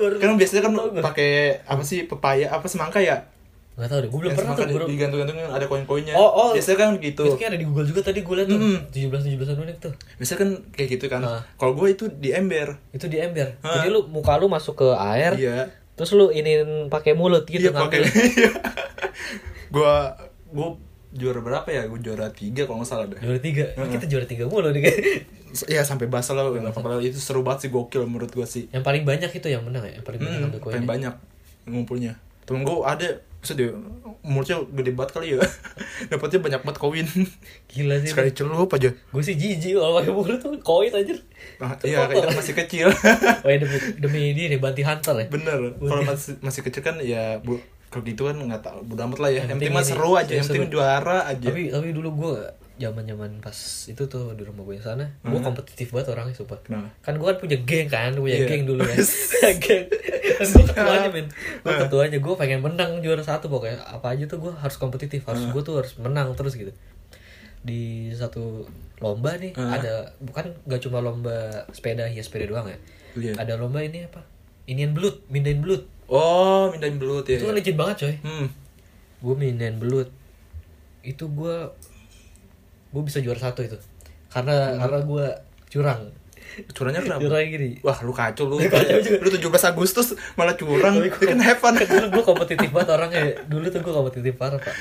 Baru 0.02 0.16
Kan 0.18 0.34
biasanya 0.34 0.62
kan 0.66 0.74
pakai 1.00 1.32
apa 1.62 1.82
sih 1.82 2.04
pepaya 2.04 2.50
apa 2.50 2.66
semangka 2.66 3.00
ya? 3.00 3.28
Nggak 3.71 3.88
tahu 3.88 4.00
deh 4.00 4.09
gue 4.09 4.19
belum 4.19 4.29
Yang 4.29 4.38
pernah 4.38 4.53
tuh 4.53 4.65
bro 4.68 4.83
di- 4.83 4.91
digantung-gantungin 4.91 5.45
ada 5.47 5.65
koin-koinnya. 5.65 6.13
Oh, 6.13 6.27
oh. 6.29 6.50
Biasanya 6.51 6.77
kan 6.77 6.89
gitu. 7.00 7.23
itu 7.23 7.35
kayak 7.35 7.50
ada 7.50 7.59
di 7.59 7.65
Google 7.65 7.88
juga 7.88 8.01
tadi 8.03 8.19
gue 8.19 8.35
liat 8.35 8.47
tuh 8.47 8.59
tujuh 8.89 9.07
belas 9.07 9.21
tujuh 9.23 9.38
belas 9.38 9.50
menit 9.57 9.77
tuh 9.79 9.94
Biasanya 10.15 10.39
kan 10.39 10.50
kayak 10.71 10.88
gitu 10.91 11.06
kan. 11.07 11.21
Ah. 11.21 11.41
Kalau 11.56 11.73
gue 11.73 11.88
itu 11.89 12.06
di 12.09 12.29
ember. 12.29 12.75
itu 12.91 13.06
di 13.06 13.18
ember 13.18 13.56
Hah? 13.59 13.79
jadi 13.79 13.88
lu 13.89 14.06
muka 14.06 14.35
lu 14.35 14.47
masuk 14.47 14.75
ke 14.77 14.88
air 14.91 15.31
Iya. 15.33 15.71
terus 15.94 16.12
lu 16.12 16.29
inin 16.29 16.88
pakai 16.88 17.13
mulut 17.13 17.44
gitu 17.44 17.62
iya 17.62 17.71
pakai. 17.71 18.03
gua 19.69 20.15
gua 20.50 20.75
juara 21.12 21.39
berapa 21.39 21.68
ya? 21.68 21.83
Gua 21.85 21.97
juara 21.97 22.27
tiga 22.29 22.63
kalau 22.63 22.79
nggak 22.79 22.89
salah 22.89 23.06
deh. 23.06 23.19
juara 23.19 23.39
tiga 23.39 23.63
Ini 23.68 23.77
Heeh. 23.77 23.91
kita 23.94 24.06
juara 24.06 24.25
tiga 24.25 24.44
mulu 24.45 24.68
nih 24.69 24.83
Iya 25.68 25.83
sampai 25.83 26.07
basah 26.07 26.31
lah 26.31 26.47
itu 27.00 27.18
seru 27.18 27.39
banget 27.41 27.68
sih 27.68 27.69
gokil 27.69 28.03
menurut 28.03 28.31
gua 28.31 28.44
sih. 28.44 28.68
yang 28.69 28.83
paling 28.83 29.03
banyak 29.03 29.27
itu 29.29 29.47
yang 29.47 29.63
menang 29.63 29.83
ya 29.83 29.95
yang 29.95 30.03
paling 30.03 30.19
banyak 30.19 30.39
Hmm, 30.44 30.59
paling 30.62 30.88
banyak 30.88 31.13
ngumpulnya. 31.63 32.13
Temen 32.44 32.63
gua 32.63 32.83
ada 32.89 33.07
Maksud 33.42 33.58
dia 33.58 33.74
umurnya 34.22 34.62
gede 34.70 34.94
banget 34.94 35.12
kali 35.18 35.28
ya. 35.34 35.42
Dapatnya 36.14 36.40
banyak 36.46 36.62
banget 36.62 36.78
koin. 36.78 37.08
Gila 37.66 37.96
sih 38.06 38.14
Sekali 38.14 38.30
celup 38.38 38.70
aja. 38.70 38.94
Gue 38.94 39.24
sih 39.26 39.34
jijik 39.34 39.82
kalau 39.82 39.98
pakai 39.98 40.14
mulut 40.14 40.38
tuh 40.38 40.54
koin 40.62 40.94
anjir. 40.94 41.18
Nah, 41.58 41.74
Iya 41.82 42.06
kayaknya 42.06 42.38
masih 42.38 42.54
kecil. 42.54 42.88
Oh 43.44 43.50
ya 43.50 43.58
demi 43.58 43.78
demi 43.98 44.22
ini 44.38 44.54
nih 44.54 44.60
banti 44.62 44.86
hunter 44.86 45.26
ya? 45.26 45.26
Bener. 45.26 45.74
Kalau 45.74 46.06
masih, 46.06 46.38
masih 46.38 46.62
kecil 46.62 46.86
kan 46.86 47.02
ya 47.02 47.42
bu, 47.42 47.58
Kalau 47.90 48.06
gitu 48.06 48.30
kan 48.30 48.38
nggak 48.38 48.62
tahu. 48.62 48.86
Amat 48.94 49.18
lah 49.18 49.30
ya. 49.34 49.42
Yang 49.42 49.50
Yang 49.50 49.58
penting 49.58 49.74
mah 49.74 49.86
seru 49.90 50.12
aja. 50.14 50.32
Yang 50.38 50.46
seru. 50.46 50.54
penting 50.62 50.70
juara 50.70 51.18
aja. 51.26 51.48
Tapi 51.50 51.64
tapi 51.74 51.88
dulu 51.90 52.10
gue 52.14 52.36
zaman 52.81 53.06
zaman 53.06 53.31
pas 53.38 53.54
itu 53.86 54.04
tuh 54.04 54.33
di 54.33 54.42
rumah 54.42 54.63
gue 54.63 54.75
sana 54.78 55.06
gue 55.22 55.31
Hmm. 55.31 55.45
kompetitif 55.45 55.89
banget 55.89 56.10
orangnya 56.10 56.33
sumpah. 56.33 56.57
Kenapa? 56.60 56.89
kan 57.00 57.13
gue 57.13 57.24
kan 57.24 57.38
punya 57.38 57.57
geng 57.62 57.88
kan 57.88 58.12
punya 58.12 58.36
Iya. 58.36 58.48
geng 58.48 58.63
dulu 58.66 58.81
kan. 58.81 58.98
Geng. 59.63 59.86
Gue 60.42 60.63
ketuanya 60.66 61.10
men. 61.10 61.28
Gue 61.62 61.74
ketuanya 61.78 62.18
gue 62.18 62.33
pengen 62.36 62.60
menang 62.60 62.98
juara 63.00 63.22
satu 63.22 63.45
pokoknya 63.48 63.78
apa 63.80 64.12
aja 64.12 64.25
tuh 64.25 64.38
gue 64.39 64.51
harus 64.51 64.75
kompetitif 64.75 65.22
harus 65.24 65.45
gue 65.45 65.62
tuh 65.62 65.78
harus 65.78 65.94
menang 65.95 66.33
terus 66.33 66.54
gitu. 66.54 66.74
Di 67.60 68.10
satu 68.12 68.66
lomba 68.98 69.33
nih 69.36 69.54
Hmm. 69.54 69.69
ada 69.72 70.18
bukan 70.18 70.50
gak 70.66 70.81
cuma 70.81 70.98
lomba 70.98 71.31
sepeda 71.69 72.06
hias 72.06 72.25
sepeda 72.25 72.45
doang 72.48 72.66
ya. 72.66 72.78
Iya. 73.13 73.33
ada 73.38 73.54
lomba 73.56 73.80
ini 73.80 74.04
apa? 74.04 74.25
Inian 74.63 74.92
belut 74.92 75.22
mindain 75.28 75.60
belut. 75.60 75.86
Oh 76.07 76.69
mindahin 76.69 76.98
belut 76.98 77.24
ya 77.24 77.38
itu 77.38 77.45
kan 77.45 77.54
legend 77.54 77.78
banget 77.78 77.95
coy. 78.00 78.16
Hmm. 78.19 78.48
Gue 79.19 79.36
mindain 79.36 79.75
belut. 79.75 80.10
Itu 81.01 81.28
gue 81.28 81.56
gue 82.92 83.02
bisa 83.02 83.20
juara 83.20 83.40
satu 83.40 83.64
itu. 83.64 83.78
Karena 84.28 84.76
karena 84.78 85.00
gue 85.02 85.26
curang. 85.68 86.02
Curangnya 86.76 87.02
kenapa? 87.02 87.21
curang 87.24 87.48
gini. 87.48 87.69
Wah 87.80 87.98
lu 88.04 88.12
kacau 88.12 88.44
lu. 88.48 88.60
Kacau 88.68 89.00
juga. 89.00 89.19
Lu 89.24 89.30
17 89.31 89.71
Agustus 89.71 90.07
malah 90.36 90.56
curang. 90.56 91.00
Kan 91.00 91.40
fun. 91.56 91.74
Kan 91.76 91.88
dulu 91.95 92.07
gue 92.12 92.24
kompetitif 92.28 92.69
banget 92.69 92.90
orangnya. 92.92 93.24
Dulu 93.48 93.66
tuh 93.71 93.80
gue 93.80 93.94
kompetitif 93.94 94.33
parah 94.36 94.60
pak. 94.60 94.76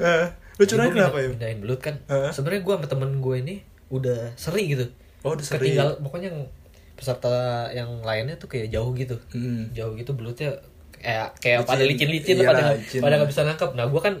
Eh, 0.00 0.26
Lu 0.56 0.64
gua 0.64 0.88
kenapa 0.88 1.18
ya? 1.20 1.28
mindain 1.28 1.58
belut 1.60 1.80
kan. 1.80 2.00
Heeh. 2.08 2.32
sebenarnya 2.32 2.60
gue 2.64 2.74
sama 2.80 2.86
temen 2.88 3.10
gue 3.20 3.36
ini 3.40 3.54
udah 3.92 4.32
seri 4.40 4.72
gitu. 4.72 4.88
Oh 5.20 5.36
udah 5.36 5.44
sering 5.44 5.76
ketinggal 5.76 6.00
pokoknya 6.00 6.28
yang 6.32 6.40
peserta 6.96 7.68
yang 7.72 7.88
lainnya 8.00 8.40
tuh 8.40 8.48
kayak 8.48 8.72
jauh 8.72 8.92
gitu. 8.96 9.16
Hmm. 9.36 9.68
jauh 9.76 9.92
gitu 9.96 10.16
belutnya 10.16 10.56
kayak 10.96 11.34
kayak 11.42 11.58
Licin. 11.60 11.68
pada 11.68 11.82
licin-licin 11.84 12.36
Iya 12.38 12.46
pada 12.48 12.62
licin. 12.78 13.00
nggak 13.02 13.30
bisa 13.30 13.42
nangkep. 13.44 13.70
Nah 13.76 13.86
gue 13.90 14.00
kan 14.00 14.14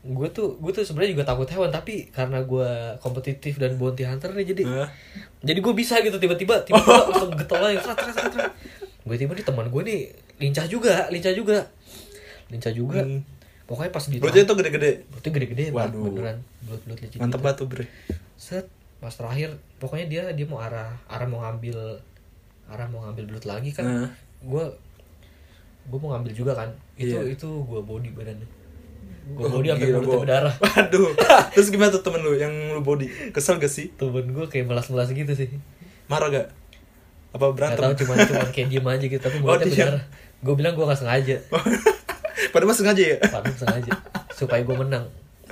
gue 0.00 0.28
tuh 0.32 0.56
gue 0.56 0.72
tuh 0.72 0.80
sebenarnya 0.80 1.12
juga 1.12 1.24
takut 1.28 1.44
hewan 1.44 1.68
tapi 1.68 2.08
karena 2.08 2.40
gue 2.40 2.96
kompetitif 3.04 3.60
dan 3.60 3.76
bounty 3.76 4.08
hunter 4.08 4.32
nih 4.32 4.48
jadi 4.48 4.62
jadi 5.44 5.58
gue 5.60 5.74
bisa 5.76 6.00
gitu 6.00 6.16
tiba-tiba 6.16 6.64
tiba-tiba 6.64 7.04
langsung 7.12 7.36
getol 7.36 7.60
aja 7.60 7.84
serat 7.84 7.98
serat 8.00 8.14
serat, 8.16 8.32
serat. 8.32 8.52
gue 8.80 9.16
tiba 9.20 9.36
di 9.36 9.44
teman 9.44 9.68
gue 9.68 9.82
nih 9.84 10.00
lincah 10.40 10.64
juga 10.64 11.04
lincah 11.12 11.36
juga. 11.36 11.68
Lincah 12.48 12.72
juga. 12.72 13.04
Hmm. 13.04 13.22
pokoknya 13.68 13.92
pas 13.94 14.04
di 14.10 14.18
Belutnya 14.18 14.42
tuh 14.48 14.56
gede-gede? 14.58 14.90
Belutnya 15.06 15.30
gede-gede. 15.36 15.64
Waduh. 15.70 16.02
beneran. 16.10 16.36
Belut 16.64 16.80
belut 16.88 16.98
licin 17.04 17.18
Mantep 17.20 17.38
banget 17.44 17.56
tuh 17.60 17.66
bre. 17.68 17.84
Set 18.40 18.66
pas 19.04 19.12
terakhir 19.12 19.54
pokoknya 19.78 20.06
dia 20.08 20.22
dia 20.32 20.46
mau 20.48 20.58
arah 20.64 20.96
arah 21.12 21.28
mau 21.28 21.44
ngambil 21.44 22.00
arah 22.72 22.88
mau 22.88 23.04
ngambil 23.04 23.36
belut 23.36 23.44
lagi 23.44 23.70
kan. 23.76 24.08
Gue 24.40 24.64
gue 25.92 25.98
mau 26.00 26.16
ngambil 26.16 26.32
juga 26.32 26.56
kan. 26.56 26.72
Itu 26.96 27.20
Iya. 27.20 27.36
itu 27.36 27.48
gue 27.68 27.80
body 27.84 28.16
badannya 28.16 28.59
gue 29.30 29.40
Oh, 29.40 29.50
body 29.52 29.66
sampai 29.68 29.86
mulutnya 29.88 30.06
gua- 30.08 30.20
berdarah 30.20 30.54
Waduh 30.56 31.10
Terus 31.54 31.68
gimana 31.68 31.90
tuh 31.90 32.00
temen 32.00 32.20
lu 32.20 32.32
yang 32.34 32.50
lu 32.70 32.80
body? 32.80 33.06
Kesel 33.30 33.56
gak 33.56 33.68
sih? 33.68 33.90
temen 33.92 34.24
gue 34.26 34.44
kayak 34.44 34.66
melas-melas 34.66 35.08
gitu 35.08 35.30
sih 35.30 35.48
Marah 36.06 36.28
gak? 36.28 36.46
Apa 37.30 37.44
Gak 37.44 37.54
berantem? 37.54 37.82
tau 37.84 37.94
cuman 37.96 38.16
cuman 38.28 38.48
kayak 38.48 38.68
diem 38.68 38.82
aja 38.84 39.04
gitu 39.06 39.20
tapi 39.20 39.36
Oh, 39.36 39.40
mulutnya 39.44 39.64
diem. 39.64 39.76
berdarah 39.88 40.04
gue 40.40 40.54
bilang 40.54 40.72
gue 40.72 40.84
gak 40.84 40.98
sengaja 40.98 41.36
Padahal 42.52 42.72
sengaja 42.72 43.02
ya? 43.04 43.16
Padahal 43.22 43.54
sengaja 43.54 43.92
supaya 44.32 44.60
gue 44.60 44.72
menang 44.74 45.04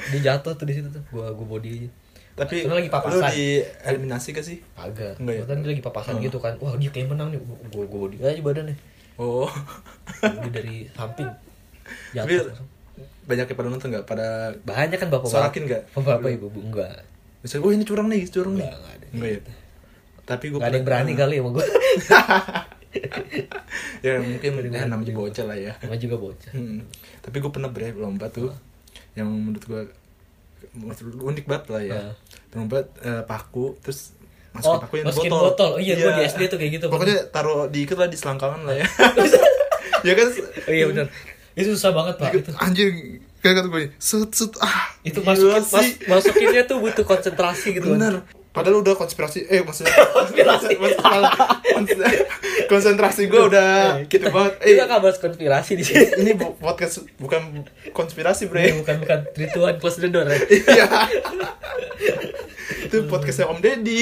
dia 0.08 0.20
jatuh 0.24 0.52
tuh 0.52 0.64
di 0.64 0.72
situ 0.72 0.88
tuh 0.88 1.02
gue 1.04 1.26
gue 1.28 1.46
body 1.48 1.68
aja 1.72 1.88
Tapi 2.36 2.54
Soalnya 2.60 2.76
lagi 2.78 2.86
lu 2.86 2.94
papasan. 2.94 3.30
di 3.30 3.44
eliminasi 3.82 4.28
gak 4.30 4.42
sih? 4.42 4.58
agak 4.74 5.18
Enggak 5.18 5.34
ya? 5.36 5.42
Dia 5.52 5.68
lagi 5.68 5.82
papasan 5.82 6.14
Oh. 6.14 6.20
gitu 6.20 6.38
kan 6.38 6.54
wah 6.56 6.74
dia 6.74 6.88
kayak 6.88 7.08
menang 7.08 7.28
nih 7.28 7.40
gue 7.68 7.84
gue 7.84 7.98
body 8.00 8.16
aja 8.20 8.40
badannya 8.40 8.76
Oh 9.16 9.50
dia 10.20 10.50
dari 10.52 10.86
samping 10.88 11.26
Tapi 12.08 12.30
jatuh 12.32 12.46
langsung. 12.48 12.68
Banyak 13.28 13.46
yang 13.50 13.58
pada 13.58 13.68
nonton 13.68 13.88
nggak 13.92 14.06
pada 14.08 14.26
banyak 14.64 14.98
kan 14.98 15.08
bapak 15.12 15.28
Solakin 15.28 15.62
nggak? 15.68 15.82
bapak 15.94 16.30
ibu 16.32 16.46
ibu 16.48 16.60
enggak 16.72 17.04
misalnya 17.44 17.62
oh 17.68 17.72
ini 17.72 17.84
curang 17.84 18.08
nih 18.10 18.22
curang 18.28 18.54
nih 18.56 18.66
Nggak, 18.66 18.78
nggak 18.78 18.94
ada. 18.94 19.06
Nggak 19.14 19.30
ya 19.36 19.40
tapi 20.28 20.44
gue 20.52 20.58
nggak 20.60 20.68
ada 20.68 20.76
yang 20.76 20.86
berani 20.86 21.12
kali 21.16 21.34
sama 21.40 21.50
gue 21.56 21.66
ya 24.04 24.12
mungkin 24.20 24.50
ya, 24.68 24.84
namanya 24.84 25.12
bocah 25.16 25.44
lah 25.48 25.56
ya 25.56 25.72
sama 25.80 25.96
juga 25.96 26.16
bocah 26.20 26.52
Hmm. 26.52 26.84
Tapi 27.20 27.36
gue 27.44 27.50
pernah 27.52 27.68
bre 27.68 27.92
lomba 27.92 28.28
tuh 28.32 28.52
yang 29.12 29.28
menurut 29.28 29.64
gue 29.64 29.82
unik 30.98 31.44
banget 31.44 31.64
lah 31.70 31.82
ya. 31.84 31.94
Ah. 31.96 32.12
Lomba 32.56 32.84
eh, 33.04 33.22
paku 33.28 33.76
terus 33.84 34.16
Oh, 34.58 34.74
masukin 34.74 34.80
paku 34.80 34.94
yang 34.96 35.06
masukin 35.06 35.30
botol. 35.30 35.70
Oh 35.76 35.78
iya, 35.78 35.94
gua 36.00 36.18
di 36.18 36.24
SD 36.24 36.50
tuh 36.50 36.58
kayak 36.58 36.72
gitu. 36.80 36.86
Pokoknya 36.90 37.30
taruh 37.30 37.68
diikat 37.70 37.94
lah 38.00 38.08
di 38.10 38.16
selangkangan 38.18 38.66
lah 38.66 38.74
ya. 38.74 38.86
ya 40.08 40.12
kan? 40.18 40.28
oh 40.68 40.72
iya 40.72 40.84
benar 40.90 41.06
itu 41.58 41.74
susah 41.74 41.90
banget 41.90 42.14
pak 42.16 42.30
itu 42.32 42.50
Anjir, 42.56 42.88
kayak 43.38 43.54
kata 43.58 43.68
gue, 43.68 43.82
set 43.98 44.30
set 44.30 44.54
ah. 44.58 44.94
itu 45.00 45.18
masukin 45.20 45.58
sih. 45.60 45.74
mas, 45.74 45.86
masukinnya 46.06 46.62
tuh 46.64 46.78
butuh 46.78 47.02
konsentrasi 47.02 47.74
gitu 47.74 47.86
kan. 47.88 47.98
Bener. 47.98 48.14
Padahal 48.48 48.80
udah 48.80 48.94
konspirasi, 48.94 49.44
eh 49.44 49.60
maksudnya 49.60 49.92
Konspirasi. 50.16 50.74
konsentrasi 52.66 53.26
gue 53.26 53.42
udah 53.44 54.02
gitu 54.04 54.26
banget. 54.28 54.52
Eh, 54.60 54.72
kita 54.72 54.84
nggak 54.84 55.00
bahas 55.00 55.18
konspirasi 55.18 55.72
di 55.74 55.84
sini 55.84 56.04
ini 56.16 56.32
bu- 56.32 56.54
podcast 56.54 57.06
bukan 57.16 57.62
konspirasi 57.90 58.46
bre. 58.46 58.66
Ini 58.66 58.78
bukan 58.78 58.96
bukan 58.98 59.18
rituan 59.32 59.74
close 59.76 59.98
the 59.98 60.08
door 60.08 60.26
ya 60.26 60.38
Iya. 60.68 60.86
itu 62.80 63.04
podcastnya 63.06 63.46
Om 63.46 63.58
Deddy. 63.58 64.00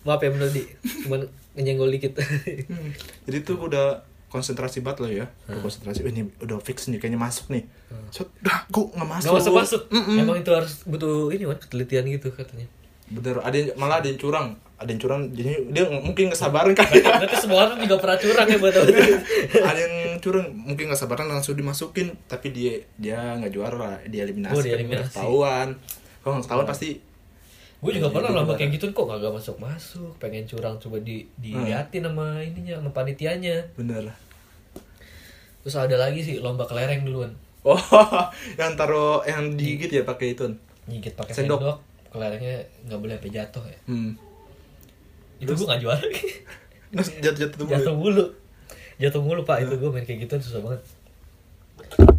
maaf 0.00 0.18
ya 0.18 0.32
bener 0.32 0.48
di 0.48 0.64
cuman 1.04 1.28
nyenggol 1.54 1.90
dikit 1.90 2.16
Hmm. 2.16 2.90
Jadi 3.26 3.38
tuh 3.42 3.60
udah 3.60 4.00
konsentrasi 4.30 4.80
banget 4.80 4.98
lah 5.00 5.10
ya. 5.12 5.26
Gua 5.44 5.60
konsentrasi, 5.60 6.00
"Oh, 6.00 6.08
ini 6.08 6.22
udah 6.38 6.56
fix 6.58 6.86
nih 6.86 6.96
kayaknya 6.96 7.18
masuk 7.18 7.50
nih. 7.50 7.66
Set, 8.08 8.30
dah, 8.38 8.62
gua 8.68 8.86
nggak 8.88 9.08
masuk. 9.10 9.26
nggak 9.26 9.36
masuk 9.36 9.52
masuk 9.52 9.82
Mm-mm. 9.90 10.16
emang 10.16 10.38
itu 10.38 10.48
harus 10.48 10.72
butuh 10.84 11.28
ini 11.28 11.44
kan 11.44 11.58
ketelitian 11.58 12.06
gitu 12.08 12.30
katanya 12.30 12.70
Bener, 13.06 13.36
ada 13.38 13.52
yang- 13.52 13.74
malah 13.74 13.98
ada 13.98 14.06
yang 14.06 14.16
curang. 14.16 14.54
Ada 14.78 14.86
yang 14.88 15.00
curang, 15.00 15.20
jadi 15.28 15.66
dia 15.66 15.82
ng- 15.84 16.06
mungkin 16.06 16.30
nggak 16.30 16.38
sabaran 16.38 16.72
ya. 16.72 16.86
berarti 17.12 17.36
semua 17.36 17.66
orang 17.66 17.76
juga 17.76 17.98
pernah 17.98 18.16
curang 18.16 18.46
ya 18.46 18.56
buat 18.56 18.72
ada 19.66 19.76
yang 19.76 19.94
curang, 20.16 20.46
mungkin 20.48 20.88
nggak 20.88 20.96
sabaran 20.96 21.26
langsung 21.26 21.52
dimasukin, 21.52 22.14
tapi 22.24 22.48
dia 22.48 22.78
dia 22.96 23.18
nggak 23.34 23.50
juara 23.50 23.98
dia 24.06 24.22
eliminasi. 24.22 24.54
Oh, 24.54 24.56
kan, 24.56 24.64
dieliminasi. 24.64 24.94
nggak 24.96 25.10
ketahuan. 25.12 25.68
Kalau 26.16 26.32
nggak 26.32 26.46
ketahuan 26.46 26.66
pasti 26.66 26.88
gue 27.80 27.90
juga 27.96 28.08
Iya, 28.08 28.14
pernah 28.20 28.30
lomba 28.36 28.54
kayak 28.60 28.76
gitu 28.76 28.92
kok 28.92 29.08
gak 29.08 29.32
masuk 29.32 29.56
masuk 29.56 30.12
pengen 30.20 30.44
curang 30.44 30.76
coba 30.76 31.00
di 31.00 31.24
diliatin 31.40 32.04
sama 32.04 32.44
ininya 32.44 32.76
sama 32.76 32.90
panitianya. 32.92 33.56
Bener. 33.72 34.04
terus 35.60 35.76
ada 35.76 35.96
lagi 35.96 36.20
sih 36.24 36.40
lomba 36.40 36.64
kelereng 36.64 37.04
duluan. 37.04 37.32
Oh, 37.60 37.76
yang 38.60 38.72
taruh 38.76 39.20
yang 39.28 39.56
digigit 39.56 39.92
ya 39.92 40.04
pakai 40.04 40.32
itu. 40.32 40.48
gigit 40.88 41.12
pakai 41.12 41.32
Sendok. 41.36 41.60
sendok, 41.60 41.76
kelerengnya 42.08 42.64
nggak 42.88 42.98
boleh 43.00 43.14
sampai 43.20 43.32
jatuh 43.32 43.64
ya. 43.68 43.78
Hmm. 43.84 44.12
itu 45.36 45.52
gue 45.52 45.66
nggak 45.68 45.80
juara. 45.80 46.00
Terus 46.96 47.08
dulu. 47.56 47.68
jatuh 47.68 47.94
mulu. 47.96 48.24
Jatuh 48.96 49.20
mulu 49.20 49.40
pak. 49.44 49.64
Itu 49.64 49.76
gue 49.76 49.88
main 49.92 50.04
kayak 50.04 50.28
gitu 50.28 50.36
susah 50.40 50.60
banget 50.64 50.80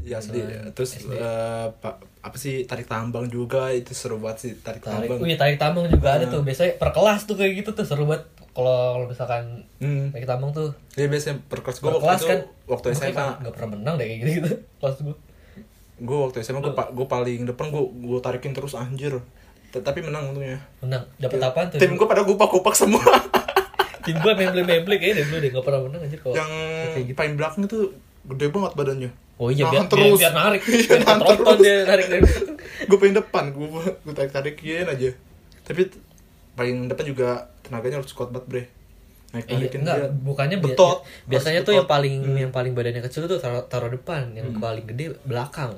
Ya. 0.02 0.18
Zaman 0.18 0.72
Terus 0.72 0.90
SD. 0.98 1.14
eh, 1.14 1.68
pak 1.74 1.96
apa 2.20 2.36
sih 2.36 2.64
tarik 2.64 2.86
tambang 2.86 3.26
juga 3.26 3.70
itu 3.70 3.92
seru 3.92 4.18
banget 4.18 4.38
sih 4.40 4.52
tarik, 4.56 4.80
tarik 4.80 5.08
tambang. 5.08 5.18
oh 5.18 5.26
iya 5.26 5.36
tarik 5.36 5.58
tambang 5.58 5.86
juga 5.88 6.10
ada 6.14 6.26
tuh 6.28 6.42
biasanya 6.42 6.76
per 6.76 6.92
kelas 6.92 7.24
tuh 7.24 7.34
kayak 7.34 7.54
gitu 7.58 7.70
tuh 7.72 7.82
seru 7.82 8.06
banget 8.06 8.24
kalau 8.52 9.06
misalkan 9.06 9.66
Hmm. 9.78 10.10
tarik 10.10 10.26
tambang 10.26 10.52
tuh 10.52 10.70
Ya 10.94 11.08
biasanya 11.08 11.42
per 11.44 11.60
kelas 11.60 11.78
gue 11.78 11.90
waktu 11.90 12.06
itu 12.14 12.28
kan 12.28 12.40
waktu 12.68 12.86
SMA. 12.92 13.10
kayak 13.10 13.34
nggak 13.40 13.54
pernah 13.54 13.70
menang 13.72 13.96
deh 13.96 14.06
kayak 14.06 14.20
gitu 14.20 14.30
gitu 14.38 14.50
kelas 14.80 14.98
gue 15.02 15.16
Gue 16.00 16.18
waktu 16.20 16.38
SMA 16.42 16.60
gue 16.60 16.74
gue 16.74 17.08
paling 17.08 17.42
depan 17.46 17.66
gue 17.68 17.84
gue 18.02 18.20
tarikin 18.20 18.52
terus 18.52 18.74
anjir. 18.74 19.14
T- 19.68 19.80
Tapi 19.80 20.00
menang 20.02 20.30
untungnya. 20.30 20.60
menang 20.80 21.06
dapat 21.16 21.40
apaan 21.40 21.70
tuh 21.70 21.78
Tim 21.78 21.94
gue 21.94 22.06
pada 22.06 22.22
kupak-kupak 22.22 22.76
semua. 22.76 23.02
tim 24.02 24.14
gue 24.16 24.34
memble 24.36 24.62
memble 24.62 24.96
kayaknya 24.96 25.16
deh 25.16 25.26
dulu 25.26 25.38
deh 25.38 25.50
nggak 25.52 25.62
pernah 25.64 25.82
menang 25.84 26.02
aja 26.04 26.18
kalau 26.18 26.34
yang 26.36 26.50
kayak 26.92 27.06
gitu 27.06 27.16
paling 27.16 27.34
belakang 27.36 27.62
itu 27.64 27.80
gede 28.28 28.46
banget 28.48 28.72
badannya. 28.76 29.12
Oh 29.42 29.50
iya 29.50 29.66
biar, 29.66 29.86
terus. 29.88 30.16
biar 30.16 30.34
narik 30.34 30.62
Iya, 30.70 31.02
biar 31.02 31.18
terus. 31.34 31.58
dia 31.60 31.76
narik 31.84 32.06
gue 32.88 32.98
paling 32.98 33.16
depan 33.16 33.44
gue 33.50 33.68
gue 33.98 34.14
tarik 34.14 34.30
tarikin 34.30 34.86
aja 34.86 35.10
tapi 35.64 35.90
paling 36.54 36.86
depan 36.86 37.06
juga 37.08 37.30
tenaganya 37.62 37.98
harus 37.98 38.12
kuat 38.12 38.30
banget 38.30 38.46
bre 38.48 38.64
naik 39.32 39.46
Iya, 39.46 39.56
tarikin 39.58 39.80
enggak, 39.82 39.98
dia 39.98 40.10
bukannya 40.22 40.58
bi- 40.58 40.64
betot 40.70 40.98
biasanya 41.26 41.58
Harus 41.58 41.68
tuh 41.68 41.74
yang 41.74 41.86
betot. 41.86 41.96
paling 41.96 42.14
yang 42.38 42.52
paling 42.52 42.72
badannya 42.72 43.02
kecil 43.02 43.26
tuh 43.26 43.40
taruh, 43.40 43.64
taruh 43.66 43.90
depan, 43.90 44.30
yang 44.32 44.52
paling 44.54 44.84
gede 44.86 45.16
belakang. 45.24 45.72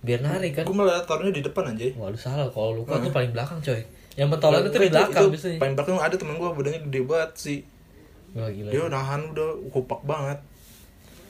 Biar 0.00 0.22
narik 0.22 0.56
kan. 0.56 0.64
gue 0.64 0.72
malah 0.72 1.02
taruhnya 1.02 1.28
di 1.30 1.42
depan 1.42 1.68
aja 1.68 1.90
Wah, 1.92 2.06
lu 2.06 2.16
salah. 2.16 2.46
Kalau 2.48 2.72
lu 2.72 2.86
kan 2.86 3.02
tuh 3.02 3.10
paling 3.10 3.34
belakang, 3.34 3.58
coy. 3.58 3.82
Yang 4.14 4.28
pentolan 4.32 4.62
itu 4.62 4.78
di 4.78 4.88
belakang 4.88 5.22
itu 5.22 5.32
biasanya. 5.34 5.58
paling 5.58 5.74
belakang 5.74 5.96
ada 5.98 6.14
temen 6.14 6.34
gue 6.36 6.48
badannya 6.48 6.80
gede 6.86 7.00
banget 7.02 7.30
sih 7.34 7.58
Wah, 8.30 8.46
gila. 8.48 8.70
dia 8.70 8.82
nahan 8.86 9.20
udah 9.28 9.48
kupak 9.68 10.00
banget 10.04 10.38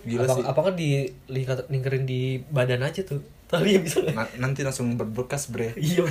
gila 0.02 0.22
apa, 0.22 0.32
sih 0.32 0.42
apa 0.42 0.60
kan 0.62 0.74
di 0.74 0.88
lingkar- 1.26 1.66
lingkerin 1.66 2.04
di 2.04 2.20
badan 2.46 2.80
aja 2.80 3.02
tuh. 3.02 3.20
Tapi 3.46 3.74
ya 3.74 3.80
bisa. 3.80 3.98
Na- 4.06 4.30
nanti 4.38 4.62
langsung 4.62 4.94
berbekas 4.94 5.48
bre 5.48 5.74
iya, 5.76 6.06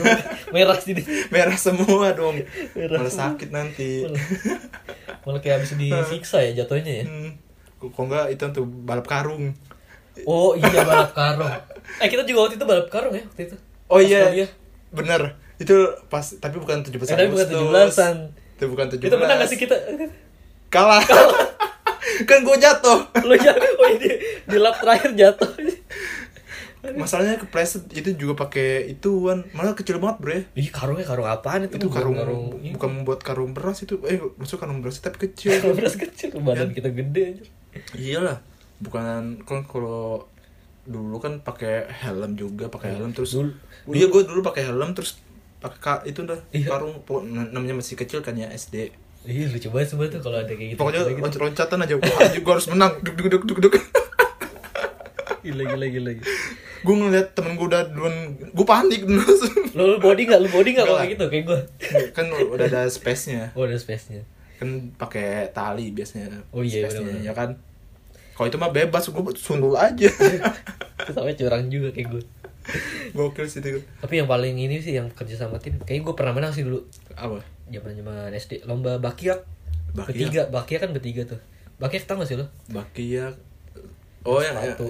merah 0.50 0.75
sih 0.75 0.91
merah 1.29 1.55
semua 1.55 2.12
dong 2.12 2.43
Merah 2.74 3.00
malah 3.00 3.08
semua. 3.08 3.31
sakit 3.31 3.50
nanti 3.50 4.03
Malah 5.22 5.39
kayak 5.39 5.55
habis 5.58 5.72
disiksa 5.74 6.39
ya 6.41 6.51
jatuhnya 6.53 6.93
ya. 7.00 7.05
hmm. 7.05 7.31
kok 7.79 7.96
enggak 7.98 8.27
itu 8.29 8.43
tuh 8.46 8.65
balap 8.84 9.05
karung 9.05 9.55
Oh 10.27 10.51
iya 10.51 10.84
balap 10.89 11.12
karung. 11.13 11.48
Eh 11.96 12.08
kita 12.08 12.24
juga 12.24 12.43
waktu 12.43 12.60
itu 12.60 12.65
balap 12.65 12.88
karung 12.88 13.13
ya 13.13 13.24
waktu 13.24 13.41
itu. 13.46 13.55
Oh 13.88 13.98
Pas 13.98 14.03
iya, 14.03 14.22
kuliah. 14.27 14.50
bener. 14.91 15.22
Itu 15.55 15.75
pas 16.05 16.25
tapi 16.36 16.55
bukan 16.55 16.84
17 16.84 16.91
Eh, 16.91 17.08
tapi 17.10 17.31
bukan 17.31 17.48
Agustus. 17.48 17.96
17-an. 17.96 18.15
Itu 18.53 18.65
bukan 18.67 18.86
17. 18.89 19.00
Kita 19.01 19.15
menang 19.15 19.38
gak 19.38 19.48
sih 19.48 19.55
kita? 19.58 19.75
Kalah. 20.67 21.00
kan 22.24 22.39
gue 22.41 22.58
jatuh. 22.58 23.00
Lo 23.22 23.36
jatuh, 23.36 23.72
oh 23.75 23.89
di, 23.94 24.10
di 24.46 24.58
lap 24.58 24.77
terakhir 24.77 25.12
jatuh. 25.13 25.50
Masalahnya 26.79 27.36
kepleset 27.38 27.91
itu 27.91 28.15
juga 28.15 28.39
pakai 28.39 28.88
ituan, 28.89 29.44
malah 29.51 29.75
kecil 29.75 30.00
banget, 30.00 30.18
Bre. 30.18 30.38
Ih 30.56 30.72
karungnya 30.72 31.03
karung 31.03 31.27
apaan 31.27 31.68
itu? 31.68 31.75
Itu 31.75 31.91
Bukan 31.91 32.00
karung, 32.00 32.15
karung 32.15 32.44
bukan 32.72 32.89
membuat 32.94 33.20
karung 33.20 33.51
beras 33.51 33.84
itu. 33.84 34.00
Eh, 34.06 34.15
maksud 34.15 34.56
karung 34.58 34.79
beras 34.79 34.98
tapi 34.98 35.20
kecil. 35.22 35.60
karung 35.60 35.75
beras 35.75 36.00
kecil 36.00 36.32
badan 36.39 36.72
kita 36.72 36.88
gede 36.89 37.24
aja. 37.29 37.44
Iyalah. 37.94 38.38
Bukan 38.79 39.44
kan 39.44 39.60
kalau 39.62 40.24
dulu 40.84 41.20
kan 41.20 41.44
pakai 41.44 41.84
helm 41.86 42.34
juga, 42.34 42.72
pakai 42.72 42.96
helm 42.96 43.12
terus. 43.12 43.36
Dulu- 43.36 43.60
Iya, 43.91 44.08
gue 44.08 44.22
dulu 44.24 44.39
pakai 44.39 44.72
helm 44.72 44.96
terus 44.96 45.20
pakai 45.60 45.79
ka- 45.84 46.06
itu 46.06 46.24
dah 46.24 46.39
Iya. 46.50 46.72
karung 46.72 47.03
namanya 47.51 47.75
masih 47.75 48.00
kecil 48.00 48.24
kan 48.24 48.34
ya 48.34 48.48
SD. 48.48 48.96
Ih 49.28 49.52
lucu 49.52 49.68
banget 49.68 49.88
semua 49.92 50.08
tuh 50.08 50.24
kalau 50.24 50.40
ada 50.40 50.54
kayak 50.54 50.76
gitu. 50.76 50.80
Pokoknya 50.80 51.02
gitu. 51.04 51.20
loncat-loncatan 51.20 51.78
aja. 51.84 51.94
Wah, 52.00 52.18
anjing 52.24 52.44
gue 52.44 52.54
harus 52.56 52.68
menang. 52.72 52.94
Duk 53.04 53.16
duk 53.20 53.28
duk 53.28 53.44
duk 53.44 53.60
duk. 53.68 53.74
gila 55.44 55.64
gila 55.66 55.86
gila. 55.88 56.12
gue 56.80 56.96
ngeliat 56.96 57.36
temen 57.36 57.60
gue 57.60 57.68
udah 57.68 57.92
duluan, 57.92 58.40
gue 58.40 58.66
panik 58.68 59.04
dulu. 59.04 59.20
Lo, 59.76 59.84
lo 59.84 59.98
body 60.00 60.32
nggak? 60.32 60.40
Lo 60.40 60.48
body 60.48 60.70
nggak 60.80 60.88
kalau 60.88 61.04
gitu 61.04 61.26
kayak 61.28 61.44
gue? 61.44 61.60
kan 62.16 62.32
udah 62.32 62.66
ada 62.72 62.88
space-nya. 62.88 63.52
Oh 63.52 63.68
ada 63.68 63.76
space-nya. 63.76 64.24
Kan 64.56 64.96
pakai 64.96 65.52
tali 65.52 65.92
biasanya. 65.92 66.40
Oh 66.56 66.64
iya, 66.64 66.88
space-nya, 66.88 67.04
bener-bener. 67.04 67.28
ya 67.28 67.34
kan. 67.36 67.50
Kalau 68.40 68.48
itu 68.48 68.56
mah 68.56 68.72
bebas, 68.72 69.12
gue 69.12 69.24
sundul 69.36 69.76
aja. 69.76 70.08
Sampai 71.12 71.36
curang 71.36 71.68
juga 71.68 71.92
kayak 71.92 72.08
gue. 72.08 72.24
Gokil 73.12 73.52
sih 73.52 73.60
itu. 73.60 73.84
Tapi 74.00 74.24
yang 74.24 74.32
paling 74.32 74.56
ini 74.56 74.80
sih 74.80 74.96
yang 74.96 75.12
kerja 75.12 75.36
sama 75.36 75.60
tim, 75.60 75.76
kayak 75.84 76.08
gue 76.08 76.14
pernah 76.16 76.32
menang 76.32 76.56
sih 76.56 76.64
dulu. 76.64 76.88
Apa? 77.20 77.44
Zaman 77.70 77.94
zaman 77.96 78.32
SD 78.34 78.66
lomba 78.66 78.98
bakiak. 78.98 79.46
Bakiak. 79.94 80.10
Bertiga, 80.10 80.42
bakiak 80.50 80.80
kan 80.86 80.90
bertiga 80.94 81.22
tuh. 81.26 81.40
Bakiak 81.80 82.04
tau 82.06 82.20
gak 82.20 82.30
sih 82.30 82.38
lo? 82.38 82.46
Bakiak. 82.70 83.38
Oh 84.28 84.44
yang 84.44 84.58
Sepatu. 84.58 84.88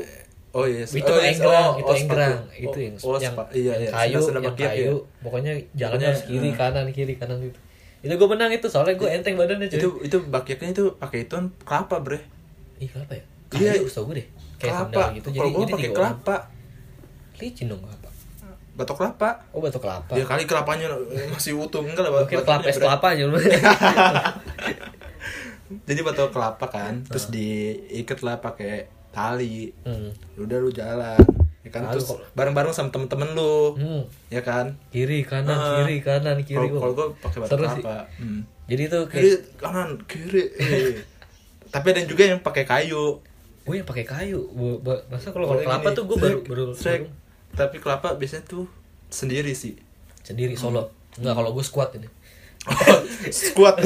Oh 0.49 0.65
iya, 0.65 0.81
itu 0.81 1.05
oh, 1.05 1.21
iya, 1.21 1.29
enggrang, 1.29 1.69
oh, 1.69 1.77
itu 1.77 1.85
oh, 1.85 1.93
enggrang, 1.93 2.37
sepatu. 2.49 2.57
itu 2.57 2.79
yang 2.81 2.95
oh, 3.05 3.17
yang, 3.21 3.35
iya, 3.53 3.69
yang 3.69 3.81
iya. 3.85 3.91
kayu, 3.93 4.17
Sudah- 4.17 4.41
yang 4.41 4.45
bakiak, 4.49 4.71
kayu, 4.73 4.93
ya. 4.97 5.21
pokoknya 5.21 5.53
jalannya 5.77 6.07
harus 6.09 6.23
kiri 6.25 6.49
eh. 6.49 6.53
kanan 6.57 6.85
kiri 6.89 7.13
kanan 7.21 7.37
gitu. 7.37 7.59
Itu 8.01 8.13
gue 8.17 8.27
menang 8.33 8.49
itu 8.49 8.65
soalnya 8.65 8.97
gue 8.97 9.09
enteng 9.13 9.37
badannya 9.37 9.69
cuy. 9.69 9.77
Itu 9.77 9.89
itu 10.01 10.17
bakiaknya 10.25 10.73
itu 10.73 10.85
pakai 10.97 11.29
itu 11.29 11.37
kelapa, 11.61 12.01
Bre. 12.01 12.19
Ih 12.81 12.89
kenapa 12.89 13.13
ya? 13.13 13.23
Iya. 13.61 13.71
Kayu 13.77 13.85
setahu 13.85 14.05
gue 14.09 14.25
deh. 14.25 14.27
Kayak 14.57 14.73
kelapa. 14.89 15.03
gitu. 15.13 15.27
Jadi 15.29 15.37
Kalau 15.37 15.49
gue 15.53 15.65
pakai 15.69 15.89
kelapa, 15.93 16.37
Licin 17.39 17.65
dong 17.71 17.81
kelapa. 17.85 17.98
Batok 18.79 18.95
kelapa. 18.97 19.43
Oh 19.51 19.59
batok 19.59 19.83
kelapa. 19.83 20.13
Ya 20.13 20.23
kali 20.23 20.43
kelapanya 20.43 20.87
masih 21.29 21.53
utuh 21.53 21.83
enggak 21.83 22.01
lah 22.01 22.11
Mungkin 22.15 22.39
batoknya, 22.39 22.63
kelapa 22.63 22.65
es 22.65 22.77
kelapa 22.79 23.07
aja. 23.11 23.23
Jadi 25.85 25.99
batok 26.01 26.31
kelapa 26.31 26.65
kan, 26.65 27.03
terus 27.03 27.29
diikat 27.29 28.23
lah 28.23 28.39
pakai 28.39 28.87
tali. 29.11 29.69
hmm. 29.83 30.39
Udah 30.39 30.57
lu 30.57 30.71
jalan. 30.71 31.19
Ya 31.59 31.69
kan 31.69 31.83
Lalu 31.83 31.93
terus 31.93 32.07
bareng-bareng 32.33 32.71
sama 32.71 32.89
temen-temen 32.89 33.35
lu. 33.35 33.75
Hmm. 33.75 34.01
Ya 34.27 34.41
kan? 34.41 34.79
Kiri 34.89 35.21
kanan 35.21 35.53
Ah. 35.53 35.77
kiri 35.77 35.99
kanan 35.99 36.41
kiri. 36.41 36.67
Kalau 36.67 36.93
gue 36.95 37.07
pakai 37.19 37.37
batok 37.39 37.57
kelapa. 37.59 37.97
Hmm. 38.15 38.41
Jadi 38.65 38.81
itu 38.83 38.99
Kiri 39.05 39.29
kayak 39.29 39.41
kanan 39.59 39.89
kiri. 40.03 40.43
eh. 40.55 40.93
Tapi 41.73 41.85
ada 41.87 42.01
juga 42.03 42.23
yang 42.25 42.39
pakai 42.39 42.63
kayu. 42.63 43.21
gue 43.59 43.77
yang 43.77 43.85
pakai 43.85 44.01
kayu 44.01 44.49
Gua- 44.81 45.05
masa 45.13 45.29
kalau 45.29 45.45
kelapa 45.53 45.93
tuh 45.93 46.09
gue 46.09 46.17
baru 46.17 46.41
baru 46.41 46.63
baru 46.73 47.05
tapi 47.55 47.81
kelapa 47.81 48.13
biasanya 48.17 48.45
tuh 48.45 48.65
sendiri 49.09 49.53
sih. 49.53 49.77
Sendiri 50.21 50.53
solo. 50.53 50.93
Enggak 51.17 51.35
kalau 51.37 51.51
gue 51.53 51.65
squat 51.65 51.97
ini. 51.97 52.09
Squat. 53.31 53.79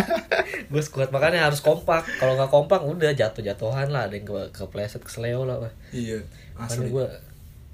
Gue 0.72 0.82
squat 0.82 1.10
makanya 1.10 1.50
harus 1.50 1.60
kompak. 1.60 2.06
Kalau 2.18 2.38
nggak 2.38 2.50
kompak 2.50 2.80
udah 2.82 3.10
jatuh 3.14 3.42
jatuhan 3.42 3.90
lah. 3.90 4.06
Ada 4.06 4.22
yang 4.22 4.26
ke 4.26 4.54
kepleset 4.54 5.02
kesleo 5.02 5.46
lah 5.46 5.60
Wah. 5.60 5.72
iya 5.90 6.22
asli. 6.54 6.90
gue 6.90 7.06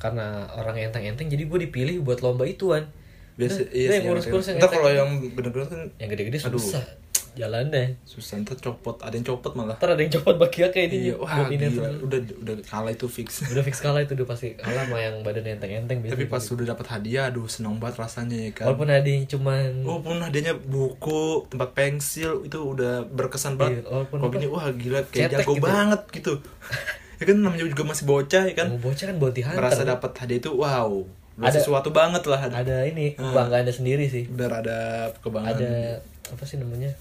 karena 0.01 0.49
orang 0.57 0.81
enteng 0.81 1.05
enteng 1.05 1.29
jadi 1.29 1.45
gue 1.45 1.59
dipilih 1.69 2.01
buat 2.01 2.25
lomba 2.25 2.49
ituan. 2.49 2.89
Biasa 3.37 3.69
Udah, 3.69 3.73
iya 3.73 3.89
yang 4.01 4.05
ngurus-ngurus 4.11 4.47
yang 4.53 4.59
enteng. 4.59 4.73
kalau 4.81 4.91
yang 4.91 5.09
bener-bener 5.33 5.69
kan 5.69 5.81
yang 6.01 6.09
gede-gede 6.13 6.39
susah 6.41 6.85
jalan 7.33 7.69
deh 7.69 7.89
susah 8.03 8.39
ntar 8.39 8.57
copot 8.57 8.99
ada 8.99 9.13
yang 9.13 9.25
copot 9.25 9.53
malah 9.53 9.75
ntar 9.75 9.93
ada 9.93 10.01
yang 10.01 10.13
copot 10.13 10.37
bakia 10.37 10.69
kayak 10.69 10.89
ini 10.89 10.97
iya 11.03 11.15
wah 11.15 11.47
ini 11.47 11.67
gila 11.69 11.87
tuh. 11.91 12.07
udah 12.07 12.19
udah 12.39 12.55
kalah 12.63 12.91
itu 12.91 13.07
fix 13.07 13.47
udah 13.47 13.61
fix 13.61 13.79
kalah 13.79 14.01
itu 14.01 14.13
udah 14.13 14.27
pasti 14.27 14.55
kalah 14.55 14.83
sama 14.83 14.99
yang 14.99 15.21
badan 15.21 15.47
enteng-enteng 15.49 15.99
biasanya 15.99 16.17
tapi 16.17 16.27
pas 16.27 16.41
gitu. 16.41 16.55
udah 16.55 16.67
dapat 16.69 16.87
hadiah 16.89 17.25
aduh 17.27 17.47
seneng 17.47 17.77
banget 17.77 17.97
rasanya 17.99 18.39
ya 18.41 18.51
kan 18.53 18.65
walaupun 18.67 18.89
ada 18.89 19.07
yang 19.07 19.25
cuman 19.27 19.71
Walaupun 19.81 20.17
hadiahnya 20.21 20.55
buku, 20.57 21.23
tempat 21.47 21.71
pensil 21.73 22.43
itu 22.43 22.57
udah 22.57 23.05
berkesan 23.07 23.55
banget. 23.55 23.83
Iya, 23.83 23.91
walaupun 23.91 24.17
Kalau 24.19 24.31
gini 24.31 24.47
wah 24.47 24.65
gila 24.71 25.01
kayak 25.07 25.31
jago 25.33 25.53
gitu. 25.55 25.63
banget 25.63 26.01
gitu. 26.11 26.33
ya 27.19 27.25
kan 27.25 27.37
namanya 27.37 27.65
juga 27.65 27.85
masih 27.85 28.05
bocah 28.05 28.43
ya 28.45 28.55
kan. 28.55 28.67
mau 28.69 28.81
bocah 28.81 29.05
kan 29.07 29.17
bounty 29.17 29.43
hunter 29.43 29.59
Merasa 29.59 29.83
dapat 29.85 30.11
hadiah 30.17 30.39
itu 30.39 30.51
wow. 30.53 30.91
Ada- 31.37 31.57
sesuatu 31.57 31.89
banget 31.91 32.23
lah. 32.25 32.41
Ada, 32.43 32.57
ada 32.59 32.77
ini 32.85 33.17
Hmm. 33.17 33.33
kebanggaannya 33.33 33.73
sendiri 33.73 34.05
sih 34.07 34.25
benar 34.27 34.61
ada 34.61 34.79
kebanggaan. 35.19 35.57
ada 35.57 35.73
apa 36.29 36.43
sih 36.45 36.57
namanya 36.57 36.93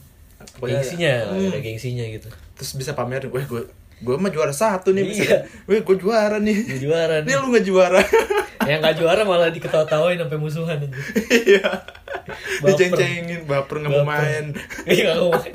Pokoknya- 0.59 0.77
gengsinya 0.77 1.13
Hmm. 1.25 1.47
ada 1.47 1.59
gengsinya 1.59 2.05
gitu 2.05 2.27
Terus 2.53 2.71
bisa 2.75 2.91
pamerin, 2.91 3.27
weh 3.27 3.43
gue 3.43 3.63
gue 3.99 4.15
mah 4.15 4.29
juara 4.29 4.51
satu 4.51 4.91
nih 4.91 5.03
Iya. 5.09 5.43
Weh 5.67 5.79
gue 5.79 5.95
juara 5.97 6.37
nih. 6.37 6.55
Dia 6.65 6.79
juara 6.81 7.15
nih 7.19 7.33
lu 7.33 7.47
gak 7.49 7.63
juara. 7.63 7.99
yang 8.69 8.79
gak 8.79 8.95
juara 8.95 9.23
malah 9.23 9.49
diketawa-tawain 9.49 10.15
sampai 10.15 10.37
musuhan 10.37 10.77
aja 10.77 10.87
Iya. 11.29 11.63
Diceng-cengin, 12.61 13.43
baper 13.43 13.79
nggak 13.79 13.91
mau 13.91 14.05
main. 14.05 14.53
iya 14.85 15.01
nggak 15.09 15.19
mau 15.19 15.31
main 15.33 15.51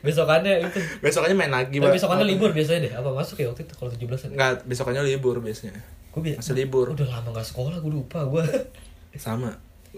besokannya 0.00 0.52
itu 0.62 0.78
Besokannya 0.98 1.36
main 1.36 1.52
lagi, 1.52 1.78
Pak. 1.78 1.92
besokannya 1.92 2.26
libur 2.26 2.50
biasanya 2.50 2.80
deh 2.82 2.92
apa 2.92 3.08
masuk 3.08 3.38
ya 3.38 3.46
waktu 3.46 3.62
itu 3.62 3.74
kalau 3.76 3.90
17 3.90 4.02
an 4.24 4.30
Enggak, 4.32 4.52
besokannya 4.64 5.02
libur 5.04 5.38
biasanya. 5.38 5.74
gue 6.08 6.20
bi- 6.20 6.34
Masih 6.34 6.54
libur. 6.54 6.86
udah 6.90 7.08
lama 7.08 7.28
gak 7.30 7.46
sekolah 7.46 7.76
gue 7.76 7.92
lupa 7.92 8.24
gue 8.24 8.42
Sama 9.14 9.52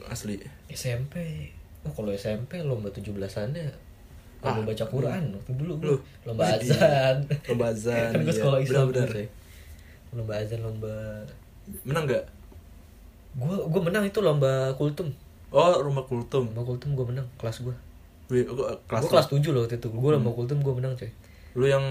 asli. 0.06 0.38
SMP 0.68 1.14
oh 1.82 1.92
kalau 1.92 2.10
SMP 2.10 2.58
lomba 2.60 2.88
17-annya 2.88 3.64
Ah, 3.64 3.72
lomba 4.46 4.62
baca 4.66 4.84
Quran 4.86 5.22
waktu 5.32 5.50
dulu 5.54 5.72
gue 5.76 5.96
lomba 6.24 6.42
Widih. 6.46 6.70
azan 6.70 7.16
Lomba 7.46 7.66
azan, 7.68 8.08
kan 8.08 8.18
gue 8.18 8.26
iya. 8.26 8.36
sekolah 8.36 8.58
Islam 8.60 8.84
Bener-bener. 8.86 9.10
tuh, 9.10 9.26
lomba 10.14 10.32
azan 10.36 10.60
lomba 10.60 10.94
Menang 11.80 12.04
gak? 12.06 12.24
gue 13.34 13.56
gue 13.66 13.80
menang 13.82 14.04
itu 14.04 14.18
lomba 14.18 14.52
kultum 14.74 15.08
Oh, 15.48 15.70
rumah 15.78 16.02
kultum. 16.02 16.44
lomba 16.48 16.62
kultum 16.62 16.92
gue 16.92 17.06
menang 17.06 17.26
kelas 17.34 17.60
gue 17.60 17.74
Wih, 18.26 18.42
gua 18.46 18.72
kelas, 18.84 19.00
gue 19.00 19.10
kelas 19.10 19.26
7 19.28 19.42
loh 19.48 19.62
waktu 19.62 19.76
itu 19.76 19.88
gue 19.88 20.10
lomba 20.10 20.30
kultum 20.30 20.58
gue 20.58 20.74
menang 20.74 20.92
coy 20.92 21.10
Lu 21.54 21.64
yang 21.64 21.84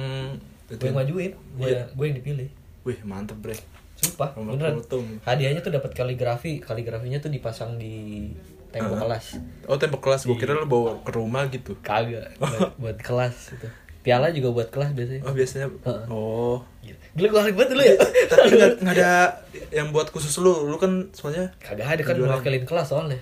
gue 0.66 0.80
yang 0.82 0.94
majuin 0.94 1.32
gue 1.54 1.68
Iya. 1.68 1.84
gue 1.90 2.06
yang 2.06 2.18
dipilih 2.18 2.50
Wih, 2.84 3.00
mantep, 3.02 3.38
Bre. 3.38 3.56
sumpah 3.96 4.34
Lomba 4.34 4.54
beneran 4.54 4.76
kultum. 4.78 5.06
hadiahnya 5.22 5.60
tuh 5.60 5.72
dapat 5.72 5.92
kaligrafi 5.92 6.60
kaligrafinya 6.60 7.18
tuh 7.18 7.30
dipasang 7.30 7.76
di 7.76 8.28
tembok 8.74 8.98
kelas 9.00 9.26
Oh, 9.64 9.78
tembok 9.78 10.02
kelas. 10.02 10.22
Gua 10.24 10.34
Iya. 10.34 10.42
kira 10.42 10.52
lu 10.56 10.66
bawa 10.66 11.00
ke 11.00 11.12
rumah 11.12 11.46
gitu. 11.48 11.78
kagak 11.80 12.34
buat, 12.36 12.74
buat 12.76 12.98
kelas 12.98 13.54
itu 13.54 13.68
piala 14.02 14.28
juga 14.30 14.52
buat 14.52 14.68
kelas 14.68 14.92
biasanya 14.92 15.22
Oh, 15.22 15.32
biasanya. 15.32 15.68
Heeh. 15.70 16.06
Oh. 16.10 16.58
gila 17.14 17.28
gue 17.30 17.40
harus 17.40 17.54
banget 17.54 17.70
dulu 17.72 17.84
ya 17.86 17.96
Tapi 18.26 18.50
nggak 18.82 18.90
ada 18.92 19.12
yang 19.70 19.88
buat 19.90 20.10
khusus 20.10 20.34
lu. 20.36 20.66
Lu 20.66 20.76
kan 20.76 21.08
soalnya 21.12 21.54
kagak 21.58 21.86
ada 21.88 22.02
kan 22.02 22.18
mewakilin 22.18 22.66
kelas 22.66 22.90
soalnya 22.90 23.22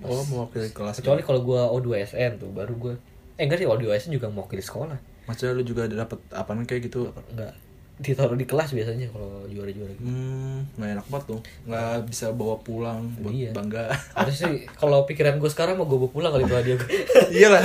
oh 0.00 0.22
mewakili 0.24 0.70
kelas. 0.70 0.98
kecuali 0.98 1.20
kalau 1.20 1.42
gue 1.42 1.60
O2SN 1.76 2.38
tuh 2.38 2.50
baru 2.50 2.74
gue 2.76 2.94
eh 3.34 3.42
enggak 3.42 3.58
sih 3.58 3.66
O2SN 3.66 4.10
juga 4.12 4.26
mewakili 4.28 4.58
sekolah 4.58 4.98
Maksudnya 5.22 5.54
lu 5.54 5.62
juga 5.62 5.86
dapat 5.86 6.18
apaan 6.28 6.62
kayak 6.62 6.86
gitu. 6.86 7.10
enggak 7.28 7.54
ditaruh 7.98 8.34
di 8.34 8.44
kelas 8.44 8.72
biasanya 8.72 9.06
kalau 9.08 9.44
juara-juara 9.46 9.92
gitu. 9.92 10.02
Hmm, 10.02 10.64
nggak 10.74 10.90
enak 10.96 11.06
banget 11.06 11.24
tuh. 11.28 11.40
Nggak 11.64 11.96
bisa 12.06 12.26
bawa 12.30 12.56
pulang 12.58 13.12
buat 13.18 13.30
Iya. 13.30 13.50
bangga. 13.52 13.92
Harus 14.18 14.36
sih 14.38 14.64
kalau 14.72 15.04
pikiran 15.04 15.36
gue 15.36 15.46
sekarang 15.46 15.76
mau 15.76 15.84
gue 15.84 15.96
bawa 15.96 16.10
pulang 16.10 16.30
kali 16.30 16.44
hadiah 16.44 16.76
gue. 16.76 16.90
Iyalah. 17.36 17.62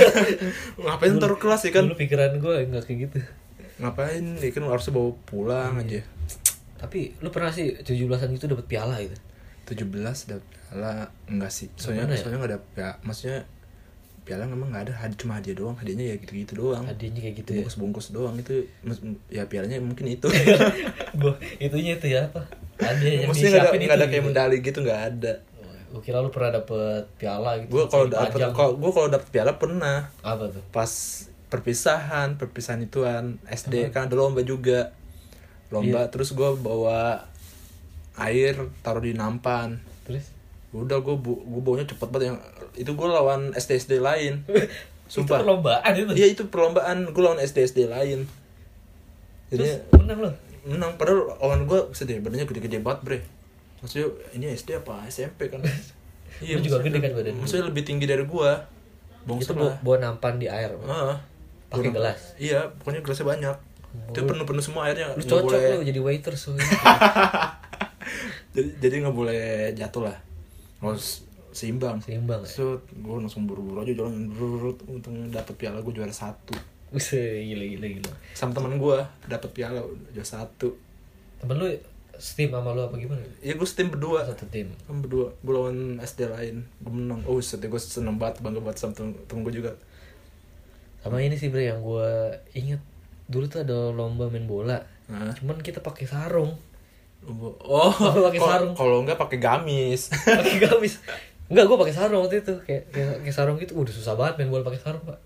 Ngapain 0.76 1.16
taruh 1.16 1.36
kelas 1.36 1.64
ya 1.64 1.72
kan? 1.72 1.82
Dulu 1.84 1.96
pikiran 1.96 2.36
gue 2.36 2.54
enggak 2.64 2.84
kayak 2.84 2.98
gitu. 3.08 3.18
Ngapain? 3.78 4.24
Ya 4.36 4.50
kan 4.50 4.62
harusnya 4.64 4.92
bawa 4.92 5.10
pulang 5.24 5.72
Iya. 5.80 5.84
aja. 5.84 6.00
Tapi 6.78 7.18
lu 7.18 7.28
pernah 7.28 7.50
sih 7.50 7.74
17-an 7.74 8.30
itu 8.30 8.46
dapat 8.46 8.66
piala 8.66 9.00
gitu. 9.00 9.16
17 9.66 9.84
dapet 10.28 10.44
piala 10.48 11.08
enggak 11.26 11.50
sih 11.50 11.68
soalnya 11.74 12.04
Gimana 12.04 12.14
ya? 12.14 12.20
soalnya 12.20 12.38
nggak 12.38 12.50
ada 12.50 12.60
ya 12.72 12.90
maksudnya 13.02 13.38
piala 14.28 14.44
memang 14.44 14.68
nggak 14.68 14.84
ada 14.84 14.94
hadi 14.94 15.14
cuma 15.16 15.32
hadiah 15.34 15.56
doang 15.56 15.72
hadiahnya 15.74 16.04
ya 16.04 16.16
gitu 16.18 16.32
gitu 16.36 16.52
doang 16.58 16.84
Hadiahnya 16.84 17.20
kayak 17.22 17.36
gitu 17.38 17.48
ya. 17.48 17.56
bungkus 17.58 17.76
bungkus 17.76 18.06
doang 18.10 18.36
itu 18.36 18.68
ya 19.26 19.42
pialanya 19.42 19.80
mungkin 19.80 20.04
itu 20.06 20.28
Gue 21.20 21.32
itunya 21.56 21.96
itu 21.96 22.06
ya 22.10 22.28
apa? 22.28 22.44
Hadiah 22.76 23.12
yang 23.18 23.28
maksudnya 23.28 23.50
nggak 23.50 23.64
ada 23.64 23.78
nggak 23.80 23.96
ada 23.96 24.06
kayak 24.06 24.20
gitu. 24.20 24.28
medali 24.28 24.56
gitu 24.60 24.78
nggak 24.80 25.02
ada 25.08 25.34
Gue 25.88 26.02
kira 26.04 26.20
lu 26.20 26.28
pernah 26.28 26.52
dapet 26.54 27.02
piala 27.16 27.50
gitu. 27.58 27.72
gue 27.72 27.84
kalau 27.88 28.06
dapet 28.06 28.38
kalau 28.52 28.72
gue 28.76 28.92
kalau 28.92 29.08
dapet 29.08 29.28
piala 29.30 29.52
pernah 29.54 30.12
apa 30.20 30.44
tuh? 30.46 30.60
pas 30.68 30.92
perpisahan 31.48 32.36
perpisahan 32.36 32.80
ituan 32.80 33.24
SD 33.42 33.88
kan 33.88 34.04
ada 34.04 34.14
lomba 34.14 34.40
juga 34.40 34.92
lomba 35.68 36.04
Iya. 36.04 36.12
terus 36.12 36.30
gue 36.30 36.50
bawa 36.54 37.24
air 38.14 38.52
taruh 38.78 39.00
di 39.00 39.12
nampan 39.12 39.80
Terus 40.04 40.28
udah 40.70 40.98
gue 40.98 41.14
bu 41.14 41.32
gue 41.38 41.62
baunya 41.62 41.84
cepet 41.84 42.08
banget 42.08 42.24
yang 42.28 42.38
itu 42.74 42.90
gue 42.90 43.08
lawan 43.08 43.50
SD 43.52 43.70
SD 43.78 43.92
lain 43.98 44.44
itu 44.46 44.68
Sumpah. 45.08 45.40
perlombaan 45.40 45.92
itu. 45.94 46.12
Iya 46.12 46.26
itu 46.28 46.42
perlombaan 46.46 47.08
gue 47.08 47.22
lawan 47.22 47.38
SD 47.38 47.64
SD 47.64 47.78
lain. 47.86 48.28
Jadi 49.48 49.64
Terus 49.64 49.80
menang 49.94 50.18
lo. 50.20 50.30
menang 50.62 50.92
padahal 50.94 51.32
lawan 51.38 51.64
gue 51.64 51.80
sedih 51.90 52.20
badannya 52.20 52.44
gede-gede 52.44 52.78
banget 52.78 53.00
bre. 53.00 53.18
Maksudnya 53.80 54.04
ini 54.32 54.52
SD 54.52 54.76
apa 54.76 55.06
SMP 55.06 55.48
kan? 55.48 55.64
Lu 56.44 56.60
juga 56.60 56.78
gede 56.78 56.98
kan 56.98 57.10
badan 57.10 57.32
lu? 57.32 57.40
Maksudnya 57.40 57.64
lebih 57.64 57.82
tinggi 57.82 58.04
dari 58.04 58.22
gue. 58.22 58.50
Bong 59.24 59.40
Itu 59.40 59.52
bawa, 59.52 59.80
bawa 59.80 59.96
nampan 59.98 60.36
di 60.36 60.46
air. 60.46 60.70
Heeh. 60.70 61.16
Pakai 61.68 61.88
gelas? 61.90 62.36
Iya, 62.36 62.68
pokoknya 62.74 63.00
gelasnya 63.00 63.26
banyak. 63.26 63.56
Itu 64.08 64.18
Oh. 64.18 64.26
penuh-penuh 64.26 64.60
semua 64.60 64.84
airnya. 64.84 65.08
Lu 65.10 65.20
cocok 65.20 65.48
boleh- 65.48 65.72
lu 65.74 65.82
jadi 65.82 65.98
waiter 65.98 66.32
soalnya. 66.32 66.64
Jadi 68.48 68.68
jadi 68.78 68.94
nggak 69.00 69.14
boleh 69.14 69.42
jatuh 69.72 70.02
lah. 70.04 70.16
Harus 70.78 71.26
seimbang. 71.50 71.98
Seimbang 72.02 72.42
ya? 72.44 72.48
So, 72.48 72.82
gue 72.94 73.14
langsung 73.18 73.50
buru-buru 73.50 73.82
aja 73.82 73.92
jalan 73.94 74.30
buru 74.30 74.76
untung 74.86 75.28
dapet 75.30 75.54
piala 75.58 75.82
gue 75.82 75.92
juara 75.94 76.12
satu. 76.14 76.54
Buset, 76.88 77.44
gila 77.44 77.64
gila 77.66 77.86
gila. 78.00 78.12
Sama 78.32 78.56
teman 78.56 78.78
gue 78.78 78.98
dapet 79.26 79.50
piala 79.52 79.82
juara 80.14 80.28
satu. 80.28 80.72
Temen 81.42 81.56
lu 81.58 81.66
steam 82.18 82.50
sama 82.50 82.74
lu 82.74 82.82
apa 82.86 82.98
gimana? 82.98 83.22
Ya 83.42 83.54
gue 83.54 83.68
tim 83.68 83.88
berdua. 83.90 84.26
Satu 84.26 84.46
tim. 84.50 84.74
kan 84.86 84.98
berdua 85.02 85.34
gue 85.42 85.52
lawan 85.54 86.02
SD 86.02 86.26
lain 86.28 86.66
gue 86.82 86.92
menang 86.92 87.22
oh 87.30 87.38
set 87.38 87.62
gue 87.62 87.80
seneng 87.80 88.18
banget 88.18 88.42
bangga 88.42 88.58
banget 88.58 88.78
sama 88.82 88.92
temen, 88.94 89.14
temen 89.30 89.46
gue 89.46 89.54
juga 89.54 89.72
Sama 90.98 91.22
ini 91.22 91.38
sih 91.38 91.46
bre 91.46 91.70
yang 91.70 91.78
gue 91.78 92.34
inget 92.58 92.82
dulu 93.30 93.46
tuh 93.46 93.62
ada 93.62 93.94
lomba 93.94 94.26
main 94.32 94.48
bola. 94.48 94.82
nah, 95.06 95.30
Cuman 95.36 95.60
kita 95.62 95.84
pakai 95.84 96.08
sarung. 96.08 96.56
Oh 97.26 97.92
pakai 98.30 98.40
sarung? 98.40 98.72
kalau 98.72 99.02
enggak 99.02 99.18
pakai 99.18 99.38
gamis 99.38 100.08
Pakai 100.38 100.62
gamis. 100.62 101.02
Enggak, 101.48 101.64
gue 101.64 101.76
pakai 101.80 101.94
sarung 101.96 102.20
waktu 102.28 102.44
itu. 102.44 102.54
Kayak 102.62 102.92
kayak 102.92 103.08
pakai 103.24 103.32
sarung 103.32 103.56
gitu. 103.56 103.72
Udah 103.72 103.88
susah 103.88 104.14
banget 104.20 104.36
main 104.36 104.52
bola 104.52 104.68
pakai 104.68 104.80
sarung, 104.84 105.00
Pak. 105.02 105.16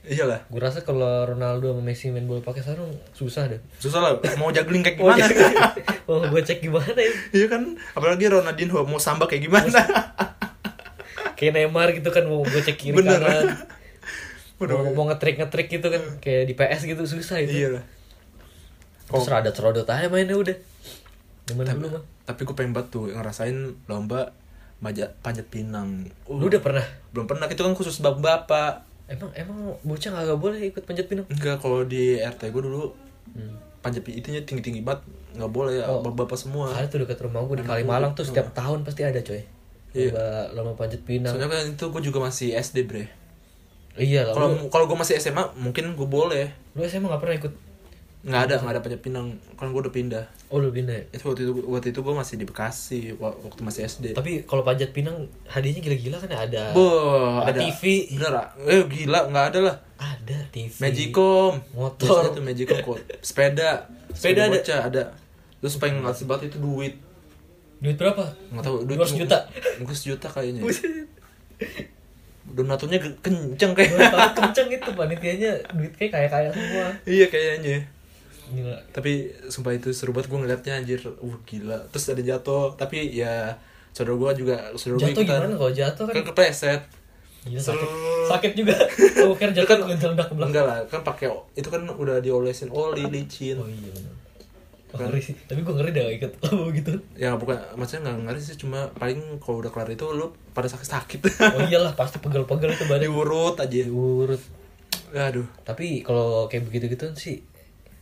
iyalah 0.00 0.40
Gue 0.48 0.60
rasa 0.60 0.80
kalau 0.80 1.24
Ronaldo 1.24 1.72
sama 1.72 1.82
Messi 1.84 2.08
main 2.08 2.24
bola 2.24 2.40
pakai 2.40 2.60
sarung 2.60 2.88
susah 3.12 3.48
deh. 3.48 3.60
susah 3.76 4.00
lah 4.00 4.10
mau 4.36 4.48
juggling 4.48 4.80
kayak 4.80 4.96
Oh, 5.04 5.12
gimana 5.12 5.72
oh 6.08 6.20
gue 6.26 6.40
cek 6.40 6.64
gimana 6.64 6.96
ya? 6.96 7.12
iya 7.32 7.46
kan 7.46 7.76
apalagi 7.92 8.28
Ronaldinho 8.28 8.80
mau 8.84 8.96
samba 8.96 9.28
kayak 9.28 9.44
gimana 9.44 9.76
Kayak 11.36 11.52
Neymar 11.56 11.88
gitu 11.92 12.08
kan 12.08 12.24
mau 12.24 12.40
gue 12.40 12.60
cek 12.60 12.76
kiri 12.76 12.96
Bener. 12.96 13.20
kanan. 13.20 13.56
Waduh. 14.56 14.92
Mau, 14.92 14.92
mau 14.92 15.04
ngetrik 15.08 15.36
ngetrik 15.36 15.68
gitu 15.68 15.88
kan 15.88 16.02
kayak 16.20 16.44
di 16.44 16.52
PS 16.52 16.84
gitu 16.84 17.00
susah 17.04 17.40
itu. 17.40 17.52
iyalah 17.64 17.84
Terus 19.04 19.24
rodot 19.26 19.56
rodot 19.56 19.88
aja 19.88 20.08
mainnya 20.08 20.36
udah. 20.36 20.56
Zaman 21.50 21.64
tapi, 21.64 21.76
dulu 21.76 21.88
mah. 21.92 22.02
tapi 22.24 22.40
gue 22.42 22.54
pengen 22.54 22.72
banget 22.72 22.88
tuh 22.90 23.04
ngerasain 23.08 23.56
lomba 23.84 24.30
majat 24.78 25.12
panjat 25.18 25.44
pinang 25.46 26.06
Uh, 26.24 26.36
Lu 26.36 26.46
udah 26.46 26.58
pernah? 26.58 26.86
belum 27.10 27.26
pernah 27.26 27.44
itu 27.46 27.58
kan 27.58 27.72
khusus 27.72 27.98
bapak 27.98 28.18
bapak 28.18 28.72
Emang 29.06 29.26
emang 29.34 29.58
bocah 29.80 30.10
gak 30.14 30.38
boleh 30.38 30.62
ikut 30.64 30.82
panjat 30.82 31.04
pinang? 31.04 31.26
enggak 31.26 31.58
kalau 31.58 31.82
di 31.82 32.16
RT 32.16 32.48
gue 32.48 32.62
dulu 32.62 32.94
Hmm. 33.30 33.54
panjat 33.78 34.00
pinang 34.00 34.18
itunya 34.18 34.40
tinggi 34.40 34.58
tinggi 34.60 34.80
banget 34.80 35.02
nggak 35.32 35.46
boleh 35.48 35.72
ya 35.76 35.86
Oh. 35.86 35.98
bapak 36.00 36.24
bapak 36.24 36.38
semua 36.40 36.70
Ada 36.70 36.86
tuh 36.86 36.98
dekat 37.00 37.18
rumah 37.20 37.42
gue 37.42 37.56
di 37.56 37.64
Kalimalang 37.64 38.10
tuh 38.12 38.22
setiap 38.22 38.50
tahun 38.50 38.82
pasti 38.82 39.02
ada 39.02 39.18
coy. 39.18 39.38
Iya. 39.90 40.10
Lomba, 40.10 40.26
lomba 40.52 40.72
panjat 40.76 41.00
pinang. 41.00 41.30
Soalnya 41.30 41.46
kan 41.48 41.66
itu 41.68 41.84
gue 41.84 42.02
juga 42.04 42.18
masih 42.20 42.54
SD 42.54 42.84
bre. 42.84 43.10
Iya 43.92 44.22
lah. 44.22 44.32
Kalau 44.32 44.48
kalau 44.66 44.84
gue 44.84 44.94
masih 44.96 45.14
SMA 45.16 45.42
mungkin 45.54 45.92
gue 45.92 46.08
boleh. 46.08 46.46
lu 46.72 46.82
SMA 46.84 47.06
gak 47.08 47.18
pernah 47.18 47.36
ikut? 47.36 47.52
nggak 48.20 48.42
ada 48.42 48.54
nggak 48.58 48.72
ada 48.72 48.80
panjat 48.80 49.00
pinang 49.00 49.26
kan 49.54 49.66
gue 49.66 49.80
udah 49.80 49.90
pindah 49.90 50.24
oh 50.50 50.58
lu 50.58 50.68
pindah 50.68 50.92
ya? 50.92 51.04
itu 51.14 51.22
waktu 51.24 51.46
itu 51.46 51.52
waktu 51.62 51.88
itu 51.90 52.00
gue 52.02 52.10
masih 52.12 52.34
di 52.34 52.44
Bekasi 52.44 53.00
wa- 53.16 53.38
waktu 53.38 53.62
masih 53.62 53.86
SD 53.86 54.04
tapi 54.18 54.42
kalau 54.42 54.66
panjat 54.66 54.90
pinang 54.90 55.14
hadiahnya 55.46 55.78
gila-gila 55.78 56.18
kan 56.18 56.26
ya? 56.26 56.38
ada 56.42 56.62
Boh, 56.74 57.38
ada 57.38 57.54
ada. 57.54 57.60
TV. 57.62 58.10
bener 58.12 58.32
ah? 58.34 58.46
eh 58.66 58.82
gila 58.84 59.30
nggak 59.30 59.46
ada 59.54 59.60
lah. 59.62 59.76
Ada 59.94 60.38
TV 60.48 60.72
Magicom. 60.80 61.54
Motor. 61.70 62.08
Biasanya 62.08 62.30
tuh 62.32 62.42
Magicom 62.42 62.78
kok. 62.80 62.98
Sepeda. 63.20 63.70
Sepeda 64.10 64.48
ada? 64.48 64.56
bocah 64.56 64.80
ada. 64.82 65.02
Terus 65.60 65.76
paling 65.76 66.00
ngasih 66.00 66.24
banget 66.24 66.50
itu 66.50 66.58
duit. 66.58 66.94
Duit 67.78 67.94
berapa? 67.94 68.24
Nggak 68.50 68.64
tahu 68.64 68.76
duit 68.88 68.96
200 68.96 69.20
juta. 69.20 69.38
mungkin 69.76 69.94
sejuta 69.94 70.26
kayaknya. 70.26 70.64
Donaturnya 72.50 72.98
kenceng 73.20 73.76
kayak. 73.76 73.92
Berapa 73.94 74.34
kenceng 74.34 74.68
itu 74.72 74.90
panitianya. 74.90 75.52
Duit 75.76 75.92
kayak 75.94 76.10
kaya 76.10 76.28
kaya 76.28 76.48
semua. 76.50 76.86
Iya 77.06 77.26
kayaknya 77.28 77.99
gila. 78.50 78.76
Tapi 78.90 79.30
sumpah 79.48 79.72
itu 79.72 79.94
seru 79.94 80.10
banget 80.10 80.28
gue 80.30 80.38
ngeliatnya 80.42 80.72
anjir. 80.82 81.00
Uh 81.22 81.36
gila. 81.46 81.78
Terus 81.94 82.04
ada 82.10 82.22
jatuh 82.22 82.74
tapi 82.74 83.14
ya 83.14 83.54
saudara 83.90 84.18
gue 84.18 84.46
juga 84.46 84.56
saudara 84.78 84.96
gue 84.98 85.14
jatuh 85.14 85.22
gimana 85.26 85.54
kalau 85.56 85.72
jatuh 85.72 86.04
kan? 86.06 86.14
Kan 86.22 86.80
gila 87.40 87.60
Seru. 87.62 87.80
sakit. 87.80 87.88
Sakit 88.28 88.52
juga. 88.52 88.76
Oh 89.24 89.34
kira 89.36 89.50
jatuh 89.54 89.68
kan 89.68 89.78
ngelendak 89.88 90.26
ke 90.28 90.34
belakang. 90.36 90.50
enggak 90.52 90.64
lah 90.66 90.78
kan 90.88 91.00
pakai 91.00 91.28
itu 91.56 91.68
kan 91.72 91.82
udah 91.88 92.20
diolesin 92.20 92.68
oli 92.68 93.06
licin. 93.08 93.56
Oh 93.56 93.68
iya 93.68 93.90
benar 93.94 94.14
oh, 94.90 94.96
Kan. 94.98 95.06
ngeri 95.08 95.20
sih. 95.22 95.34
Tapi 95.46 95.60
gue 95.62 95.74
ngeri 95.74 95.90
dah 95.94 96.02
gak 96.02 96.16
ikut 96.18 96.32
lomba 96.44 96.66
gitu. 96.74 96.92
Ya 97.14 97.30
bukan 97.38 97.58
maksudnya 97.78 98.10
nggak 98.10 98.18
ngeri 98.26 98.40
sih 98.42 98.56
cuma 98.58 98.90
paling 98.98 99.38
kalau 99.38 99.62
udah 99.62 99.70
kelar 99.70 99.90
itu 99.90 100.06
lu 100.10 100.34
pada 100.50 100.66
sakit 100.66 100.88
sakit 100.88 101.20
oh 101.54 101.62
iyalah 101.70 101.94
pasti 101.94 102.18
pegel-pegel 102.18 102.74
itu 102.74 102.84
badan. 102.90 103.06
Diurut 103.06 103.56
aja. 103.56 103.70
Diurut. 103.86 104.42
Aduh. 105.14 105.46
Tapi 105.62 106.02
kalau 106.02 106.50
kayak 106.50 106.66
begitu 106.66 106.90
gitu 106.90 107.06
sih 107.14 107.40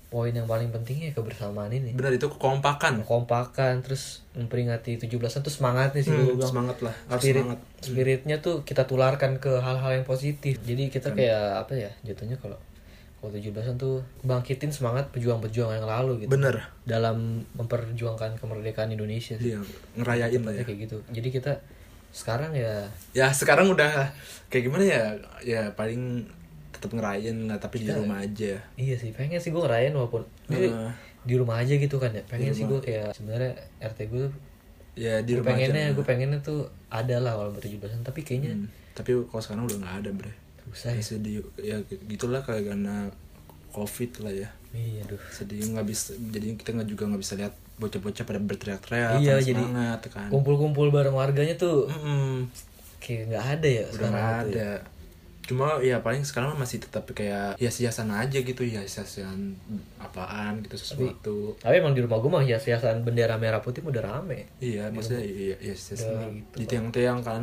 poin 0.09 0.33
yang 0.33 0.49
paling 0.49 0.73
pentingnya 0.73 1.13
kebersamaan 1.13 1.69
ini. 1.69 1.93
Benar 1.93 2.11
itu 2.11 2.25
kekompakan. 2.27 3.05
Kompakan 3.05 3.85
terus 3.85 4.25
memperingati 4.33 4.97
17-an 4.97 5.41
tuh 5.41 5.53
semangatnya 5.53 6.01
sih 6.01 6.09
Hmm, 6.09 6.33
bilang. 6.33 6.49
semangat 6.49 6.81
lah 6.81 6.95
harus 7.07 7.21
spirit 7.21 7.45
semangat. 7.45 7.61
Spiritnya 7.79 8.37
tuh 8.41 8.65
kita 8.65 8.83
tularkan 8.83 9.37
ke 9.37 9.53
hal-hal 9.55 9.91
yang 9.93 10.03
positif. 10.03 10.57
Jadi 10.61 10.89
kita 10.89 11.13
kayak 11.13 11.61
apa 11.63 11.77
ya 11.77 11.91
jatuhnya 12.03 12.37
kalau 12.37 12.57
kalau 13.19 13.35
17-an 13.35 13.77
tuh 13.77 13.99
bangkitin 14.23 14.71
semangat 14.71 15.11
pejuang-pejuang 15.11 15.75
yang 15.75 15.85
lalu 15.85 16.25
gitu. 16.25 16.33
Bener 16.33 16.57
dalam 16.83 17.45
memperjuangkan 17.53 18.39
kemerdekaan 18.39 18.89
Indonesia 18.89 19.37
sih. 19.37 19.53
Iya 19.53 19.61
ngerayain 19.95 20.41
lah 20.41 20.55
ya. 20.55 20.65
kayak 20.65 20.89
gitu. 20.89 20.97
Jadi 21.13 21.29
kita 21.29 21.53
sekarang 22.09 22.57
ya 22.57 22.89
ya 23.13 23.29
sekarang 23.29 23.69
udah 23.69 24.09
kayak 24.49 24.65
gimana 24.65 24.85
ya? 24.89 25.05
Ya 25.45 25.63
paling 25.77 26.25
tetap 26.79 26.91
ngerayain 26.93 27.37
lah 27.45 27.59
tapi 27.59 27.83
di 27.83 27.91
rumah 27.91 28.23
aja. 28.23 28.55
Iya 28.75 28.95
sih 28.95 29.11
pengen 29.11 29.37
sih 29.37 29.51
gue 29.51 29.59
ngerayain 29.59 29.91
walaupun 29.91 30.23
ini 30.49 30.71
Heeh. 30.71 30.93
di 31.23 31.35
rumah 31.35 31.59
aja 31.59 31.75
gitu 31.75 31.99
kan 31.99 32.11
ya. 32.11 32.23
Pengen 32.23 32.51
Di 32.51 32.57
sih 32.57 32.65
gue 32.65 32.79
kayak 32.79 33.11
sebenarnya 33.13 33.53
RT 33.83 33.99
gue 34.07 34.25
tuh 34.25 34.41
ya 34.95 35.19
di 35.21 35.35
rumah 35.35 35.53
pengennya 35.53 35.85
aja 35.85 35.95
gue 35.95 36.05
pengennya 36.05 36.39
tuh 36.41 36.61
ada 36.89 37.17
lah 37.19 37.35
walaupun 37.35 37.59
17-an 37.61 38.03
tapi 38.03 38.23
kayaknya 38.23 38.55
Hmm, 38.55 38.67
tapi 38.95 39.11
kalau 39.27 39.39
sekarang 39.39 39.63
udah 39.65 39.79
nggak 39.79 39.95
ada 40.01 40.11
bre. 40.13 40.33
Susah 40.65 40.91
ya. 40.91 40.99
Ya 40.99 41.05
sedih 41.05 41.35
ya 41.57 41.77
gitulah 42.05 42.41
kayak 42.41 42.67
karena 42.67 43.11
covid 43.69 44.11
lah 44.23 44.33
ya. 44.33 44.49
Iya 44.71 45.03
aduh. 45.03 45.21
Sedih 45.29 45.59
nggak 45.65 45.87
bisa 45.87 46.13
jadi 46.15 46.55
kita 46.55 46.71
nggak 46.73 46.89
juga 46.89 47.05
nggak 47.09 47.23
bisa 47.23 47.35
lihat 47.35 47.55
bocah-bocah 47.79 48.25
pada 48.25 48.43
berteriak-teriak 48.43 49.23
Iya, 49.23 49.39
jadi 49.39 49.63
semangat 49.63 50.03
kan. 50.11 50.27
kumpul-kumpul 50.29 50.91
bareng 50.91 51.15
warganya 51.15 51.55
tuh 51.55 51.87
Mm-mm. 51.87 52.51
kayak 52.99 53.31
nggak 53.31 53.45
ada 53.55 53.69
ya 53.71 53.85
udah 53.85 53.95
sekarang 53.95 54.13
nggak 54.13 54.43
gitu 54.45 54.59
ya. 54.59 54.75
Cuma 55.49 55.81
ya 55.81 55.99
paling 55.99 56.21
sekarang 56.23 56.53
masih 56.55 56.77
tetap 56.79 57.09
kayak 57.09 57.57
hias-hiasan 57.57 58.13
aja 58.13 58.39
gitu 58.39 58.61
ya 58.61 58.79
hiasan 58.79 59.57
apaan 59.99 60.61
gitu 60.61 60.77
sesuatu. 60.77 61.57
Tapi 61.57 61.75
emang 61.75 61.91
di 61.91 62.05
rumah 62.05 62.21
gue 62.21 62.29
mah 62.29 62.45
hias-hiasan 62.45 63.01
bendera 63.01 63.35
merah 63.35 63.59
putih 63.59 63.81
udah 63.81 64.03
rame. 64.03 64.45
Iya 64.59 64.93
maksudnya 64.93 65.21
iya 65.21 65.57
iya 65.57 65.73
hiasan 65.73 65.97
Udah 65.97 66.29
gitu, 66.31 66.55
di 66.55 66.65
tiang-tiang 66.67 67.21
kan 67.21 67.43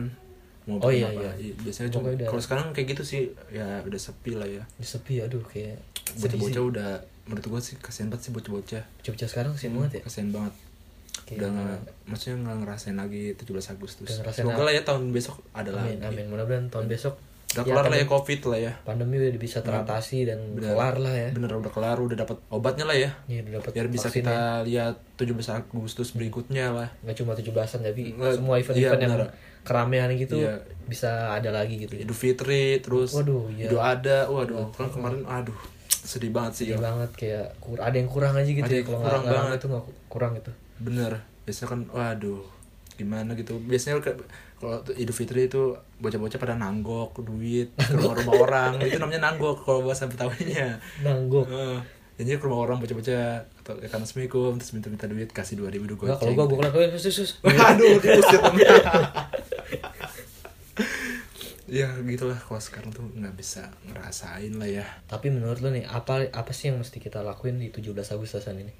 mau 0.66 0.78
Oh, 0.80 0.90
iya, 0.90 1.06
apa. 1.08 1.34
iya. 1.36 1.54
biasanya 1.56 1.90
Pokoknya 1.90 1.90
juga 1.92 2.10
udah- 2.16 2.30
kalau 2.30 2.42
sekarang 2.42 2.68
kayak 2.72 2.88
gitu 2.92 3.04
sih 3.04 3.22
ya 3.50 3.82
udah 3.82 3.98
sepi 3.98 4.32
lah 4.34 4.46
ya. 4.48 4.64
Udah 4.78 4.90
sepi 4.92 5.14
aduh 5.20 5.42
kayak 5.44 5.78
bocah-bocah 6.16 6.64
udah 6.64 6.90
menurut 7.26 7.46
gua 7.48 7.58
sih 7.60 7.76
kasihan 7.76 8.08
banget 8.08 8.24
sih 8.24 8.32
bocah-bocah. 8.32 8.84
Jogja 9.02 9.26
sekarang 9.26 9.54
sih 9.56 9.68
banget 9.68 9.98
ya? 9.98 10.02
Kasihan 10.06 10.30
banget. 10.30 10.54
Kayak 11.24 11.38
udah 11.38 11.50
nggak 11.52 11.80
maksudnya 12.06 12.36
nggak 12.40 12.58
ngerasain 12.62 12.96
lagi 12.96 13.24
17 13.34 13.50
Agustus. 13.72 14.10
Semoga 14.32 14.62
lah 14.62 14.74
ya 14.74 14.82
tahun 14.82 15.10
besok 15.10 15.42
ada 15.52 15.74
amin 15.76 15.98
amin. 16.00 16.30
Mudah-mudahan 16.30 16.70
tahun 16.70 16.86
besok 16.86 17.18
udah 17.56 17.64
ya, 17.64 17.72
kelar 17.72 17.86
lah 17.86 17.98
ya 17.98 18.06
covid 18.06 18.40
lah 18.46 18.60
ya 18.62 18.74
pandemi 18.82 19.16
udah 19.18 19.32
bisa 19.38 19.60
teratasi 19.60 20.18
dan 20.24 20.40
Bener. 20.52 20.72
kelar 20.72 20.96
lah 20.98 21.14
ya 21.14 21.30
bener 21.32 21.52
udah 21.56 21.72
kelar 21.72 21.98
udah 21.98 22.18
dapat 22.18 22.38
obatnya 22.48 22.84
lah 22.84 22.98
ya 22.98 23.10
Iya 23.26 23.40
udah 23.42 23.54
dapat 23.58 23.72
biar 23.72 23.88
bisa 23.88 24.08
kita 24.10 24.36
lihat 24.62 24.96
17 25.16 25.32
Agustus 25.50 26.12
berikutnya 26.12 26.66
lah 26.70 26.88
nggak 27.00 27.16
cuma 27.16 27.32
17-an 27.32 27.80
tapi 27.82 28.04
Nggak, 28.12 28.34
semua 28.36 28.56
event-event 28.58 29.00
yang 29.00 29.14
bener. 29.16 29.30
keramaian 29.62 30.10
gitu 30.12 30.36
Iya. 30.38 30.60
bisa 30.84 31.10
ada 31.32 31.50
lagi 31.50 31.80
gitu 31.80 31.96
Idul 31.96 32.14
Fitri 32.14 32.78
terus 32.78 33.14
Waduh, 33.14 33.48
iya. 33.50 33.66
Idul 33.66 33.80
ada 33.80 34.28
waduh 34.28 34.70
kan 34.72 34.88
kemarin 34.88 35.24
aduh 35.24 35.56
sedih 35.88 36.30
banget 36.30 36.54
sih 36.54 36.66
Sedih 36.68 36.78
ya. 36.78 36.84
banget 36.84 37.12
kayak 37.16 37.46
kur 37.58 37.80
ada 37.80 37.94
yang 37.94 38.06
kurang 38.06 38.36
aja 38.36 38.46
gitu 38.46 38.62
Ada 38.62 38.70
ya 38.70 38.78
yang 38.78 38.86
kalau 38.86 39.00
kurang 39.02 39.22
nggak 39.22 39.34
banget. 39.36 39.56
itu 39.56 39.66
nggak 39.68 39.86
kurang 40.06 40.32
gitu 40.36 40.52
bener 40.78 41.12
biasanya 41.42 41.68
kan 41.68 41.80
waduh 41.90 42.44
gimana 42.96 43.36
gitu. 43.36 43.60
Biasanya 43.60 44.00
kalau 44.60 44.82
Idul 44.96 45.16
Fitri 45.16 45.52
itu 45.52 45.76
bocah-bocah 46.00 46.40
pada 46.40 46.56
nanggok 46.56 47.20
duit 47.22 47.76
ke 47.76 47.94
rumah-rumah 47.96 48.36
orang. 48.42 48.72
Itu 48.82 48.98
namanya 48.98 49.32
nanggok 49.32 49.64
kalau 49.68 49.86
bahasa 49.86 50.08
Betawinya. 50.08 50.80
Nanggok. 51.04 51.48
Heeh. 51.52 51.80
jadi 52.16 52.40
ke 52.40 52.48
rumah 52.48 52.64
orang 52.64 52.80
bocah-bocah 52.80 53.44
atau 53.60 53.76
ya 53.84 53.92
kan 53.92 54.00
assalamualaikum 54.00 54.56
terus 54.56 54.72
minta-minta 54.72 55.04
duit 55.04 55.28
kasih 55.36 55.60
dua 55.60 55.68
ribu 55.68 55.84
Nggak, 55.84 56.16
kalau 56.16 56.32
gua 56.32 56.48
gua 56.48 56.72
kena 56.72 56.96
sus 56.96 57.12
sus 57.12 57.32
Waduh, 57.44 58.00
diusir 58.04 58.40
ya 61.66 61.92
gitulah. 62.08 62.40
Kalau 62.40 62.62
sekarang 62.62 62.96
tuh 62.96 63.04
nggak 63.12 63.36
bisa 63.36 63.68
ngerasain 63.90 64.54
lah 64.56 64.70
ya. 64.70 64.88
tapi 65.12 65.28
menurut 65.28 65.60
lu 65.60 65.76
nih 65.76 65.84
apa 65.92 66.32
apa 66.32 66.52
sih 66.56 66.72
yang 66.72 66.80
mesti 66.80 67.04
kita 67.04 67.20
lakuin 67.20 67.60
di 67.60 67.68
17 67.74 67.92
Agustusan 67.92 68.64
ini? 68.64 68.72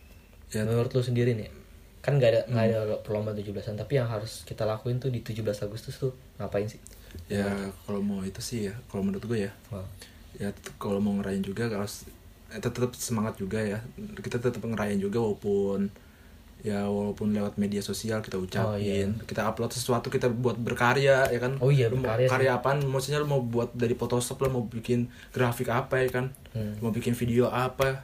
Ya, 0.54 0.64
menurut 0.64 0.94
lu 0.94 1.04
sendiri 1.04 1.36
nih 1.36 1.65
kan 2.06 2.14
nggak 2.16 2.30
ada 2.30 2.42
nggak 2.46 2.66
Hmm. 2.70 2.76
ada 2.86 2.96
perlombaan 3.02 3.34
17-an 3.34 3.74
tapi 3.76 3.98
yang 3.98 4.06
harus 4.06 4.46
kita 4.46 4.62
lakuin 4.62 5.02
tuh 5.02 5.10
di 5.10 5.26
17 5.26 5.42
Agustus 5.66 5.98
tuh 5.98 6.14
ngapain 6.38 6.70
sih 6.70 6.78
ya 7.26 7.50
kalau 7.82 7.98
mau 8.00 8.22
itu 8.22 8.38
sih 8.40 8.70
ya, 8.70 8.74
kalau 8.86 9.02
menurut 9.02 9.24
gue 9.26 9.48
ya, 9.48 9.52
Wah. 9.72 9.88
ya 10.36 10.52
kalau 10.76 11.00
mau 11.00 11.16
ngerayain 11.16 11.42
juga 11.42 11.66
harus 11.66 12.06
eh, 12.52 12.60
tetap 12.60 12.92
semangat 12.94 13.36
juga 13.36 13.58
ya. 13.58 13.80
Kita 14.20 14.38
tetap 14.38 14.60
ngerayain 14.60 15.00
juga 15.00 15.18
walaupun 15.18 15.90
ya 16.60 16.84
walaupun 16.86 17.32
lewat 17.32 17.56
media 17.56 17.80
sosial 17.80 18.20
kita 18.20 18.36
ucapin, 18.36 19.16
kita 19.24 19.46
upload 19.46 19.72
sesuatu 19.72 20.10
kita 20.10 20.28
buat 20.28 20.60
berkarya 20.60 21.30
ya 21.30 21.40
kan. 21.40 21.56
Oh 21.64 21.72
iya, 21.72 21.88
Lu 21.88 21.98
mau 21.98 22.12
berkarya 22.12 22.28
karya 22.28 22.52
apaan? 22.54 22.84
Maksudnya 22.84 23.24
lu 23.24 23.28
mau 23.28 23.40
buat 23.40 23.72
dari 23.72 23.96
Photoshop 23.96 24.42
lah 24.42 24.52
mau 24.52 24.68
bikin 24.68 25.08
grafik 25.32 25.72
apa 25.72 26.04
ya 26.04 26.10
kan? 26.12 26.36
Hmm. 26.52 26.76
Mau 26.84 26.92
bikin 26.92 27.16
video 27.16 27.48
apa? 27.48 28.04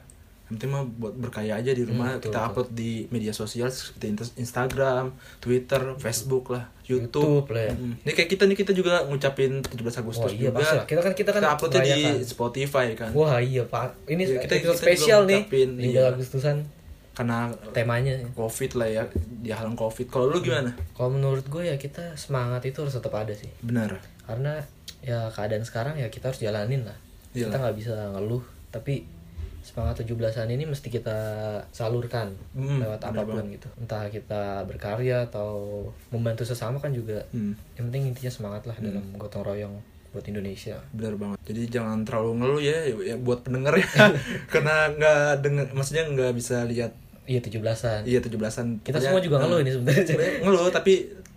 Penting 0.52 0.68
mah 0.68 0.84
buat 0.84 1.14
berkarya 1.14 1.56
aja 1.56 1.70
di 1.70 1.82
rumah 1.82 2.06
Hmm, 2.06 2.16
betul, 2.16 2.28
kita 2.28 2.38
betul. 2.38 2.50
upload 2.52 2.68
di 2.72 2.92
media 3.08 3.32
sosial 3.32 3.68
seperti 3.68 4.06
Instagram, 4.36 5.04
Twitter, 5.38 5.96
Facebook 5.96 6.50
lah, 6.50 6.68
YouTube. 6.82 7.42
YouTube 7.42 7.48
lah 7.50 7.62
ya. 7.64 7.74
Mm. 7.74 7.94
Ini 7.98 8.12
kayak 8.12 8.30
kita 8.30 8.42
nih 8.44 8.56
kita 8.58 8.72
juga 8.72 8.92
ngucapin 9.02 9.52
17 9.60 9.72
Agustus 9.98 10.28
Wah, 10.28 10.30
iya, 10.30 10.40
juga. 10.46 10.58
pasti 10.58 10.76
lah. 10.76 10.84
Kita 10.84 11.00
kan- 11.00 11.16
kita 11.16 11.30
kan 11.30 11.42
uploadnya 11.48 11.82
di. 11.82 12.02
Spotify 12.22 12.86
kan. 12.92 13.10
Wah 13.10 13.36
iya 13.36 13.64
pak, 13.64 13.96
ini 14.06 14.22
Iya, 14.24 14.38
kita- 14.38 14.60
kita 14.60 14.74
spesial 14.74 15.24
nih 15.24 15.42
ngucapin, 15.42 15.68
17 15.74 15.88
iya. 15.90 16.02
Agustusan 16.08 16.56
Karena 17.12 17.52
temanya. 17.70 18.16
Covid 18.32 18.72
lah 18.74 18.88
ya, 18.88 19.04
di 19.14 19.48
halang 19.48 19.74
Covid. 19.74 20.08
Kalau 20.08 20.28
lu 20.28 20.40
gimana? 20.40 20.72
Kalau 20.90 21.10
menurut 21.10 21.44
gue 21.44 21.60
ya 21.62 21.76
kita 21.76 22.12
semangat 22.14 22.64
itu 22.64 22.80
harus 22.80 22.92
tetap 22.92 23.12
ada 23.12 23.32
sih, 23.32 23.52
Benar. 23.60 24.00
karena 24.22 24.64
ya 25.00 25.28
keadaan 25.28 25.60
sekarang 25.60 25.94
ya 25.94 26.08
kita 26.08 26.28
harus 26.28 26.40
jalanin 26.40 26.82
lah. 26.82 26.96
Iyalah. 27.30 27.44
Kita 27.44 27.56
nggak 27.58 27.76
bisa 27.76 27.94
ngeluh, 28.12 28.40
tapi 28.70 29.04
semangat 29.62 30.02
17-an 30.02 30.48
ini 30.48 30.64
mesti 30.64 30.88
kita 30.88 31.18
salurkan 31.68 32.34
Hmm, 32.50 32.78
lewat 32.78 32.98
apa 33.00 33.22
pun 33.22 33.46
gitu. 33.48 33.70
Entah 33.76 34.06
kita 34.06 34.42
berkarya 34.64 35.24
atau 35.24 35.50
membantu 36.10 36.42
sesama 36.42 36.76
kan 36.76 36.90
juga. 36.90 37.22
Hmm, 37.30 37.54
Yang 37.72 37.84
penting 37.86 38.02
intinya 38.08 38.32
semangat 38.32 38.62
lah 38.64 38.76
dalam 38.76 39.02
gotong 39.14 39.42
royong 39.44 39.74
buat 40.10 40.24
Indonesia. 40.24 40.76
benar 40.92 41.14
banget. 41.14 41.38
Jadi 41.42 41.62
jangan 41.70 42.02
terlalu 42.02 42.30
ngeluh 42.36 42.60
ya, 42.60 42.76
ya 42.84 43.16
buat 43.16 43.40
pendengar 43.40 43.72
ya. 43.74 43.86
Karena 44.52 44.90
nggak 44.90 45.40
denger, 45.40 45.64
maksudnya 45.72 46.04
nggak 46.06 46.32
bisa 46.34 46.62
lihat 46.64 46.92
Iya 47.22 47.38
17-an. 47.38 48.02
iya 48.02 48.18
17-an. 48.18 48.82
Kita 48.82 48.92
Pokoknya, 48.92 49.00
semua 49.00 49.20
juga 49.22 49.36
ngeluh 49.38 49.58
eh, 49.58 49.62
ini 49.62 49.70
sebenarnya 49.70 50.04
ngeluh 50.42 50.68
tapi 50.68 50.94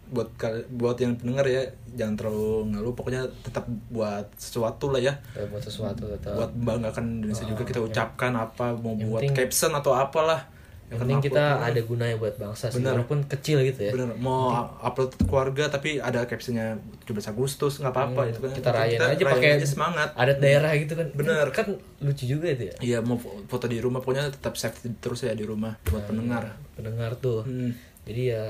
buat 0.08 0.30
buat 0.70 0.98
yang 0.98 1.16
pendengar 1.16 1.46
ya 1.46 1.66
jangan 1.92 2.16
terlalu 2.16 2.50
ngeluh. 2.70 2.94
Pokoknya 2.94 3.24
tetap 3.42 3.64
buat 3.90 4.28
sesuatu 4.34 4.90
lah 4.90 5.00
ya. 5.00 5.14
Ya, 5.32 5.46
buat 5.46 5.62
sesuatu 5.62 6.06
tetap. 6.06 6.34
buat 6.34 6.52
membanggakan 6.52 7.20
Indonesia 7.20 7.44
juga. 7.44 7.64
Kita 7.64 7.82
ucapkan 7.82 8.32
apa 8.34 8.74
mau 8.74 8.94
Yang 8.94 9.08
buat 9.08 9.22
penting- 9.24 9.38
caption 9.40 9.72
atau 9.72 9.94
apalah. 9.94 10.54
Yang 10.86 11.00
penting 11.02 11.18
kita 11.24 11.44
ada 11.60 11.82
gunanya 11.82 12.14
buat 12.16 12.38
bangsa 12.38 12.70
sih 12.70 12.78
Bener. 12.78 12.94
walaupun 12.94 13.26
kecil 13.26 13.58
gitu 13.64 13.82
ya. 13.82 13.92
Bener 13.92 14.14
mau 14.16 14.54
upload 14.78 15.18
keluarga 15.20 15.66
tapi 15.68 15.98
ada 15.98 16.22
captionnya 16.24 16.78
17 17.02 17.26
Agustus 17.28 17.82
nggak 17.82 17.90
apa-apa 17.90 18.22
Hmm, 18.22 18.30
itu 18.30 18.40
kan. 18.40 18.52
kita 18.54 18.70
rayain 18.70 18.94
aja 18.96 19.10
rayain 19.10 19.26
pakai 19.26 19.50
aja 19.58 19.66
semangat. 19.66 20.14
adat 20.14 20.38
daerah 20.38 20.70
gitu 20.76 20.94
kan. 20.94 21.10
Bener. 21.12 21.50
kan 21.50 21.74
lucu 22.00 22.30
juga 22.30 22.48
itu 22.48 22.70
ya. 22.70 22.76
Iya 22.80 22.98
mau 23.02 23.18
fo- 23.18 23.34
foto 23.44 23.66
di 23.66 23.82
rumah 23.82 23.98
pokoknya 23.98 24.30
tetap 24.30 24.54
safety 24.54 24.94
terus 24.96 25.26
ya 25.26 25.34
di 25.34 25.42
rumah 25.42 25.74
buat 25.84 26.06
pendengar. 26.06 26.54
pendengar 26.72 27.18
tuh. 27.18 27.42
Hmm. 27.42 27.74
jadi 28.06 28.22
ya 28.30 28.46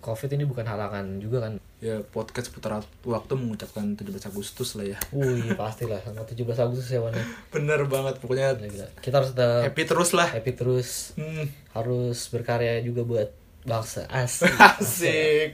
covid 0.00 0.32
ini 0.32 0.44
bukan 0.44 0.64
halangan 0.64 1.18
juga 1.18 1.44
kan 1.44 1.60
ya 1.78 2.00
podcast 2.02 2.48
putar 2.48 2.80
waktu 3.02 3.32
mengucapkan 3.34 3.92
17 3.92 4.08
Agustus 4.26 4.74
lah 4.74 4.86
ya 4.86 4.98
Wih 5.10 5.52
pastilah 5.52 6.00
sama 6.00 6.24
17 6.24 6.40
Agustus 6.56 6.88
ya 6.88 7.00
Wan 7.00 7.12
ya. 7.12 7.24
bener 7.54 7.84
banget 7.84 8.16
pokoknya 8.16 8.56
Gila, 8.56 8.68
gila. 8.70 8.88
kita 8.98 9.14
harus 9.18 9.30
tetap 9.32 9.60
happy 9.62 9.82
terus 9.84 10.10
lah 10.12 10.28
happy 10.30 10.52
terus 10.52 10.88
Hmm. 11.14 11.44
harus 11.72 12.18
berkarya 12.28 12.80
juga 12.80 13.04
buat 13.04 13.28
bangsa 13.62 14.08
asik 14.08 14.52
asik 14.76 15.50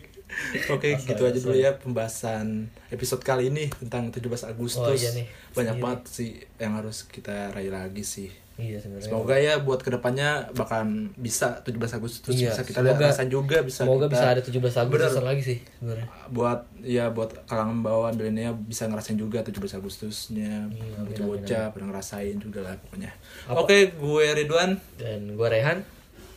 Oke, 0.70 0.94
Asal, 0.94 1.10
gitu 1.10 1.22
aja 1.26 1.38
dulu 1.42 1.58
ya 1.58 1.74
pembahasan 1.74 2.70
episode 2.86 3.18
kali 3.18 3.50
ini 3.50 3.66
tentang 3.66 4.14
17 4.14 4.46
Agustus. 4.46 4.78
Oh, 4.78 4.94
iya 4.94 5.10
nih. 5.10 5.26
Banyak 5.50 5.74
Iya 5.74 5.82
banget 5.82 6.02
sih 6.06 6.30
yang 6.54 6.78
harus 6.78 7.02
kita 7.02 7.50
raih 7.50 7.66
lagi 7.66 8.06
sih. 8.06 8.30
Iya 8.60 8.76
sebenarnya. 8.76 9.08
Semoga 9.08 9.34
ya 9.34 9.58
buat 9.58 9.80
ke 9.80 9.90
depannya 9.90 10.46
bahkan 10.52 11.08
bisa 11.16 11.60
17 11.60 11.96
Agustus 11.96 12.30
Iya, 12.30 12.52
bisa 12.52 12.62
kita 12.62 12.80
semoga- 12.80 13.08
rasain 13.08 13.26
juga 13.26 13.58
bisa 13.60 13.82
semoga 13.82 14.04
kita 14.04 14.12
bisa 14.12 14.26
ada 14.28 14.40
17 14.40 14.76
Agustusan 14.76 15.24
lagi 15.24 15.42
sih 15.42 15.58
sebenarnya. 15.76 16.06
Buat 16.28 16.60
ya 16.78 17.04
buat 17.08 17.30
kalangan 17.44 17.80
bawah 17.80 18.12
milenial 18.12 18.54
bisa 18.54 18.84
ngerasain 18.84 19.16
juga 19.16 19.40
17 19.40 19.72
Agustusnya. 19.74 20.68
Iya, 20.68 21.00
bocah-bocah 21.00 21.64
pernah 21.72 21.88
ngerasain 21.90 22.36
juga 22.36 22.60
lah 22.60 22.76
pokoknya. 22.78 23.10
Apa- 23.48 23.64
Oke, 23.64 23.96
gue 23.96 24.24
Ridwan. 24.36 24.76
dan 24.96 25.34
gua 25.34 25.48
Rehan. 25.48 25.82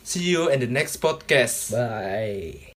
See 0.03 0.31
you 0.31 0.47
in 0.47 0.59
the 0.59 0.67
next 0.67 0.99
podcast. 0.99 1.71
bye 1.71 2.71